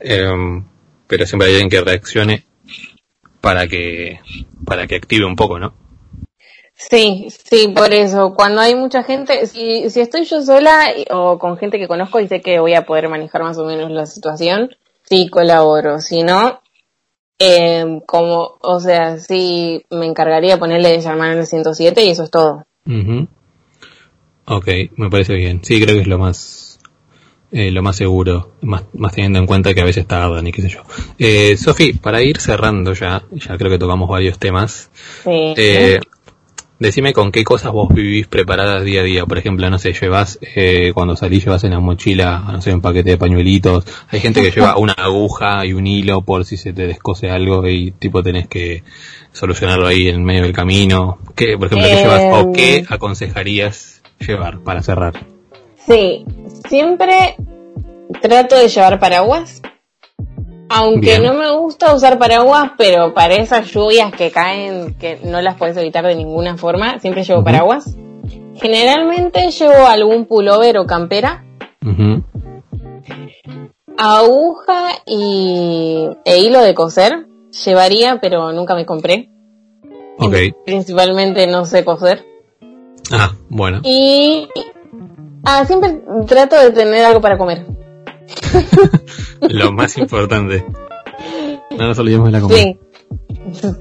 Eh, 0.00 0.62
pero 1.06 1.26
siempre 1.26 1.48
hay 1.48 1.54
alguien 1.54 1.70
que 1.70 1.80
reaccione 1.80 2.46
para 3.40 3.66
que, 3.68 4.20
para 4.64 4.86
que 4.86 4.96
active 4.96 5.24
un 5.24 5.36
poco, 5.36 5.58
¿no? 5.58 5.74
Sí, 6.74 7.26
sí, 7.28 7.72
por 7.74 7.92
eso. 7.92 8.34
Cuando 8.34 8.60
hay 8.60 8.76
mucha 8.76 9.02
gente, 9.02 9.46
si, 9.46 9.90
si 9.90 10.00
estoy 10.00 10.24
yo 10.24 10.42
sola 10.42 10.86
o 11.10 11.38
con 11.38 11.58
gente 11.58 11.78
que 11.78 11.88
conozco 11.88 12.20
y 12.20 12.28
sé 12.28 12.40
que 12.40 12.60
voy 12.60 12.74
a 12.74 12.86
poder 12.86 13.08
manejar 13.08 13.42
más 13.42 13.58
o 13.58 13.64
menos 13.64 13.90
la 13.90 14.06
situación, 14.06 14.70
sí 15.02 15.28
colaboro. 15.28 16.00
Si 16.00 16.22
no, 16.22 16.60
eh, 17.40 18.00
como, 18.06 18.58
o 18.60 18.80
sea, 18.80 19.18
sí 19.18 19.84
me 19.90 20.06
encargaría 20.06 20.54
de 20.54 20.60
ponerle 20.60 20.90
de 20.90 21.00
llamar 21.00 21.38
al 21.38 21.46
107 21.46 22.04
y 22.04 22.10
eso 22.10 22.24
es 22.24 22.30
todo. 22.30 22.64
Ok, 24.46 24.68
me 24.96 25.10
parece 25.10 25.34
bien. 25.34 25.62
Sí, 25.64 25.82
creo 25.82 25.96
que 25.96 26.02
es 26.02 26.08
lo 26.08 26.18
más 26.18 26.67
eh, 27.50 27.70
lo 27.70 27.82
más 27.82 27.96
seguro, 27.96 28.52
más, 28.62 28.84
más 28.94 29.12
teniendo 29.12 29.38
en 29.38 29.46
cuenta 29.46 29.74
que 29.74 29.80
a 29.80 29.84
veces 29.84 30.06
tardan 30.06 30.46
y 30.46 30.52
qué 30.52 30.62
sé 30.62 30.68
yo. 30.68 30.82
Eh, 31.18 31.56
Sofi, 31.56 31.92
para 31.94 32.22
ir 32.22 32.40
cerrando 32.40 32.92
ya, 32.92 33.24
ya 33.32 33.56
creo 33.56 33.70
que 33.70 33.78
tocamos 33.78 34.08
varios 34.08 34.38
temas. 34.38 34.90
Sí. 35.24 35.54
Eh, 35.56 36.00
Decime 36.80 37.12
con 37.12 37.32
qué 37.32 37.42
cosas 37.42 37.72
vos 37.72 37.92
vivís 37.92 38.28
preparadas 38.28 38.84
día 38.84 39.00
a 39.00 39.04
día. 39.04 39.26
Por 39.26 39.36
ejemplo, 39.36 39.68
no 39.68 39.80
sé, 39.80 39.94
llevas, 39.94 40.38
eh, 40.54 40.92
cuando 40.94 41.16
salís 41.16 41.44
llevas 41.44 41.64
en 41.64 41.72
la 41.72 41.80
mochila, 41.80 42.44
no 42.52 42.62
sé, 42.62 42.72
un 42.72 42.80
paquete 42.80 43.10
de 43.10 43.18
pañuelitos. 43.18 43.84
Hay 44.10 44.20
gente 44.20 44.40
que 44.42 44.52
lleva 44.52 44.76
una 44.78 44.92
aguja 44.92 45.66
y 45.66 45.72
un 45.72 45.88
hilo 45.88 46.22
por 46.22 46.44
si 46.44 46.56
se 46.56 46.72
te 46.72 46.86
descose 46.86 47.30
algo 47.30 47.66
y 47.66 47.90
tipo 47.90 48.22
tenés 48.22 48.46
que 48.46 48.84
solucionarlo 49.32 49.88
ahí 49.88 50.08
en 50.08 50.22
medio 50.22 50.42
del 50.42 50.52
camino. 50.52 51.18
¿Qué, 51.34 51.58
por 51.58 51.66
ejemplo, 51.66 51.88
qué 51.88 51.96
llevas 51.96 52.22
o 52.32 52.52
qué 52.52 52.76
em. 52.76 52.86
aconsejarías 52.88 54.02
llevar 54.20 54.60
para 54.60 54.80
cerrar? 54.80 55.37
Sí, 55.88 56.24
siempre 56.68 57.36
trato 58.20 58.56
de 58.56 58.68
llevar 58.68 59.00
paraguas 59.00 59.62
aunque 60.68 61.18
no 61.18 61.34
me 61.34 61.50
gusta 61.56 61.94
usar 61.94 62.18
paraguas, 62.18 62.72
pero 62.76 63.14
para 63.14 63.34
esas 63.34 63.70
lluvias 63.72 64.12
que 64.12 64.30
caen, 64.30 64.94
que 64.94 65.18
no 65.24 65.40
las 65.40 65.56
puedes 65.56 65.76
evitar 65.76 66.04
de 66.06 66.14
ninguna 66.14 66.56
forma, 66.56 66.98
siempre 66.98 67.24
llevo 67.24 67.42
paraguas. 67.42 67.96
Generalmente 68.56 69.50
llevo 69.50 69.86
algún 69.86 70.26
pullover 70.26 70.78
o 70.78 70.86
campera. 70.86 71.44
Aguja 73.96 74.90
y 75.06 76.08
e 76.24 76.38
hilo 76.38 76.62
de 76.62 76.74
coser 76.74 77.26
llevaría, 77.64 78.20
pero 78.20 78.52
nunca 78.52 78.74
me 78.74 78.86
compré. 78.86 79.30
Ok. 80.18 80.34
Principalmente 80.64 81.46
no 81.46 81.64
sé 81.64 81.84
coser. 81.84 82.24
Ah, 83.10 83.32
bueno. 83.48 83.80
Y 83.84 84.48
ah, 85.44 85.64
siempre 85.64 86.00
trato 86.26 86.56
de 86.56 86.70
tener 86.70 87.04
algo 87.04 87.20
para 87.20 87.38
comer. 87.38 87.66
Lo 89.40 89.72
más 89.72 89.96
importante. 89.98 90.64
No 91.70 91.86
nos 91.86 91.98
olvidemos 91.98 92.26
de 92.26 92.32
la 92.32 92.40
comida. 92.40 92.58
Sí. 92.58 92.78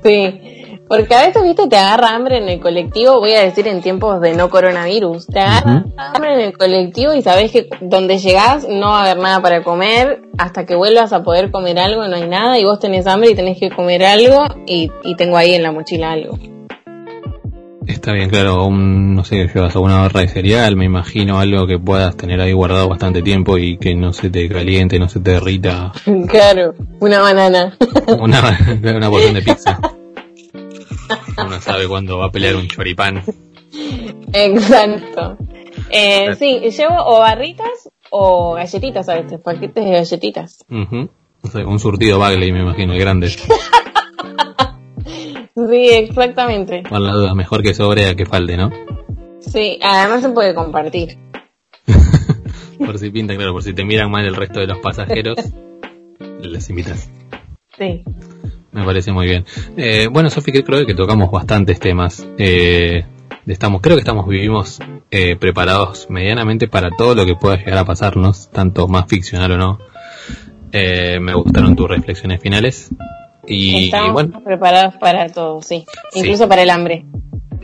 Sí. 0.04 0.42
Porque 0.88 1.16
a 1.16 1.26
veces, 1.26 1.44
viste, 1.44 1.68
te 1.68 1.76
agarra 1.76 2.16
hambre 2.16 2.38
en 2.38 2.48
el 2.48 2.62
colectivo, 2.62 3.20
voy 3.20 3.34
a 3.34 3.42
decir 3.42 3.68
en 3.68 3.82
tiempos 3.82 4.22
de 4.22 4.34
no 4.34 4.50
coronavirus, 4.50 5.28
te 5.28 5.42
agarra 5.42 5.84
hambre 5.98 6.36
en 6.36 6.40
el 6.40 6.58
colectivo 6.58 7.14
y 7.14 7.22
sabes 7.22 7.52
que 7.52 7.68
donde 7.82 8.20
llegás 8.20 8.66
no 8.70 8.92
va 8.92 9.00
a 9.00 9.04
haber 9.04 9.22
nada 9.22 9.42
para 9.42 9.64
comer, 9.64 10.22
hasta 10.38 10.66
que 10.66 10.76
vuelvas 10.76 11.12
a 11.12 11.24
poder 11.24 11.52
comer 11.52 11.78
algo 11.78 12.08
no 12.08 12.16
hay 12.16 12.28
nada 12.28 12.58
y 12.58 12.64
vos 12.64 12.80
tenés 12.80 13.06
hambre 13.06 13.32
y 13.32 13.36
tenés 13.36 13.60
que 13.60 13.70
comer 13.70 14.06
algo 14.06 14.46
y, 14.66 14.90
y 15.04 15.16
tengo 15.16 15.36
ahí 15.36 15.56
en 15.56 15.64
la 15.64 15.74
mochila 15.74 16.12
algo. 16.12 16.38
Está 17.88 18.12
bien, 18.12 18.30
claro, 18.30 18.66
un, 18.66 19.16
no 19.16 19.24
sé, 19.24 19.48
llevas 19.48 19.74
alguna 19.74 20.02
barra 20.02 20.20
de 20.22 20.28
cereal, 20.28 20.76
me 20.76 20.84
imagino 20.84 21.40
algo 21.40 21.66
que 21.66 21.80
puedas 21.80 22.18
tener 22.18 22.42
ahí 22.42 22.52
guardado 22.52 22.90
bastante 22.90 23.22
tiempo 23.22 23.58
y 23.58 23.78
que 23.78 23.96
no 23.96 24.12
se 24.12 24.30
te 24.30 24.50
caliente, 24.50 25.00
no 25.00 25.08
se 25.08 25.22
te 25.22 25.32
derrita. 25.32 25.94
Claro, 26.28 26.76
una 27.00 27.22
banana. 27.22 27.78
Una, 28.20 28.60
una 28.96 29.10
porción 29.10 29.34
de 29.36 29.42
pizza. 29.42 29.80
Uno 31.38 31.62
sabe 31.62 31.88
cuándo 31.88 32.18
va 32.18 32.26
a 32.26 32.32
pelear 32.32 32.58
un 32.58 32.68
choripán. 32.68 33.24
Exacto. 34.34 35.38
Eh, 35.90 36.36
sí, 36.38 36.60
llevo 36.60 36.96
o 36.98 37.20
barritas 37.20 37.90
o 38.10 38.56
galletitas 38.56 39.08
a 39.08 39.16
veces, 39.16 39.40
paquetes 39.40 39.86
de 39.86 39.92
galletitas. 39.92 40.66
un 40.70 41.80
surtido 41.80 42.20
Bagley, 42.20 42.52
me 42.52 42.62
imagino, 42.62 42.94
grande. 42.96 43.32
Sí, 45.58 45.90
exactamente. 45.90 46.84
Por 46.88 47.02
la 47.02 47.14
duda, 47.14 47.34
mejor 47.34 47.64
que 47.64 47.74
sobre 47.74 48.08
a 48.08 48.16
que 48.16 48.28
falte, 48.28 48.58
¿no? 48.58 48.72
Sí, 49.40 49.80
además 49.82 50.22
se 50.22 50.30
puede 50.30 50.54
compartir. 50.54 51.18
por 52.78 53.00
si 53.00 53.10
pinta, 53.10 53.36
claro, 53.36 53.54
por 53.54 53.64
si 53.64 53.74
te 53.74 53.84
miran 53.84 54.12
mal 54.12 54.24
el 54.26 54.36
resto 54.36 54.60
de 54.60 54.68
los 54.68 54.78
pasajeros, 54.78 55.40
les 56.42 56.70
invitas. 56.70 57.10
Sí. 57.76 58.04
Me 58.72 58.86
parece 58.86 59.12
muy 59.12 59.26
bien. 59.26 59.46
Eh, 59.78 60.08
bueno, 60.12 60.30
Sofi, 60.30 60.52
creo 60.52 60.86
que 60.86 60.94
tocamos 60.94 61.32
bastantes 61.32 61.80
temas. 61.80 62.28
Eh, 62.38 63.04
estamos, 63.48 63.82
creo 63.82 63.96
que 63.96 64.02
estamos 64.02 64.28
vivimos 64.28 64.80
eh, 65.10 65.38
preparados 65.38 66.08
medianamente 66.12 66.68
para 66.68 66.92
todo 66.92 67.16
lo 67.16 67.26
que 67.26 67.36
pueda 67.36 67.58
llegar 67.58 67.80
a 67.80 67.86
pasarnos, 67.86 68.52
tanto 68.52 68.88
más 68.88 69.08
ficcional 69.08 69.54
o 69.54 69.58
no. 69.58 69.80
Eh, 70.72 71.20
me 71.20 71.34
gustaron 71.34 71.76
tus 71.76 71.90
reflexiones 71.90 72.42
finales. 72.42 72.92
Y, 73.48 73.86
Estamos 73.86 74.14
bueno, 74.14 74.44
preparados 74.44 74.96
para 74.96 75.30
todo, 75.30 75.62
sí. 75.62 75.86
Incluso 76.14 76.48
para 76.48 76.64
el 76.64 76.70
hambre. 76.70 77.06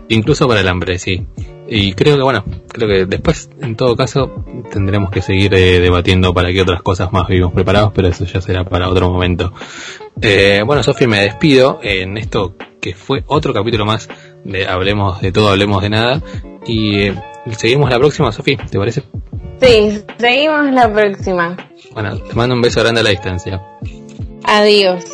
Incluso 0.07 0.47
para 0.47 0.61
el 0.61 0.67
hambre, 0.67 0.97
sí. 0.99 1.25
Y 1.67 1.93
creo 1.93 2.17
que, 2.17 2.23
bueno, 2.23 2.43
creo 2.67 2.87
que 2.87 3.05
después, 3.05 3.49
en 3.61 3.75
todo 3.75 3.95
caso, 3.95 4.45
tendremos 4.71 5.09
que 5.11 5.21
seguir 5.21 5.53
eh, 5.53 5.79
debatiendo 5.79 6.33
para 6.33 6.51
qué 6.51 6.61
otras 6.61 6.81
cosas 6.81 7.11
más 7.11 7.27
vivimos 7.27 7.53
preparados, 7.53 7.91
pero 7.95 8.09
eso 8.09 8.25
ya 8.25 8.41
será 8.41 8.63
para 8.63 8.89
otro 8.89 9.09
momento. 9.09 9.53
Eh, 10.21 10.61
bueno, 10.65 10.83
Sofía, 10.83 11.07
me 11.07 11.21
despido 11.21 11.79
en 11.81 12.17
esto 12.17 12.55
que 12.79 12.93
fue 12.93 13.23
otro 13.27 13.53
capítulo 13.53 13.85
más 13.85 14.09
de 14.43 14.67
Hablemos 14.67 15.21
de 15.21 15.31
todo, 15.31 15.49
Hablemos 15.49 15.81
de 15.81 15.89
nada. 15.89 16.21
Y 16.65 17.07
eh, 17.07 17.15
seguimos 17.57 17.89
la 17.89 17.97
próxima, 17.97 18.31
Sofía, 18.31 18.57
¿te 18.69 18.77
parece? 18.77 19.03
Sí, 19.61 20.01
seguimos 20.17 20.71
la 20.71 20.91
próxima. 20.91 21.57
Bueno, 21.93 22.17
te 22.17 22.33
mando 22.35 22.55
un 22.55 22.61
beso 22.61 22.81
grande 22.81 22.99
a 23.01 23.03
la 23.03 23.09
distancia. 23.11 23.61
Adiós. 24.43 25.05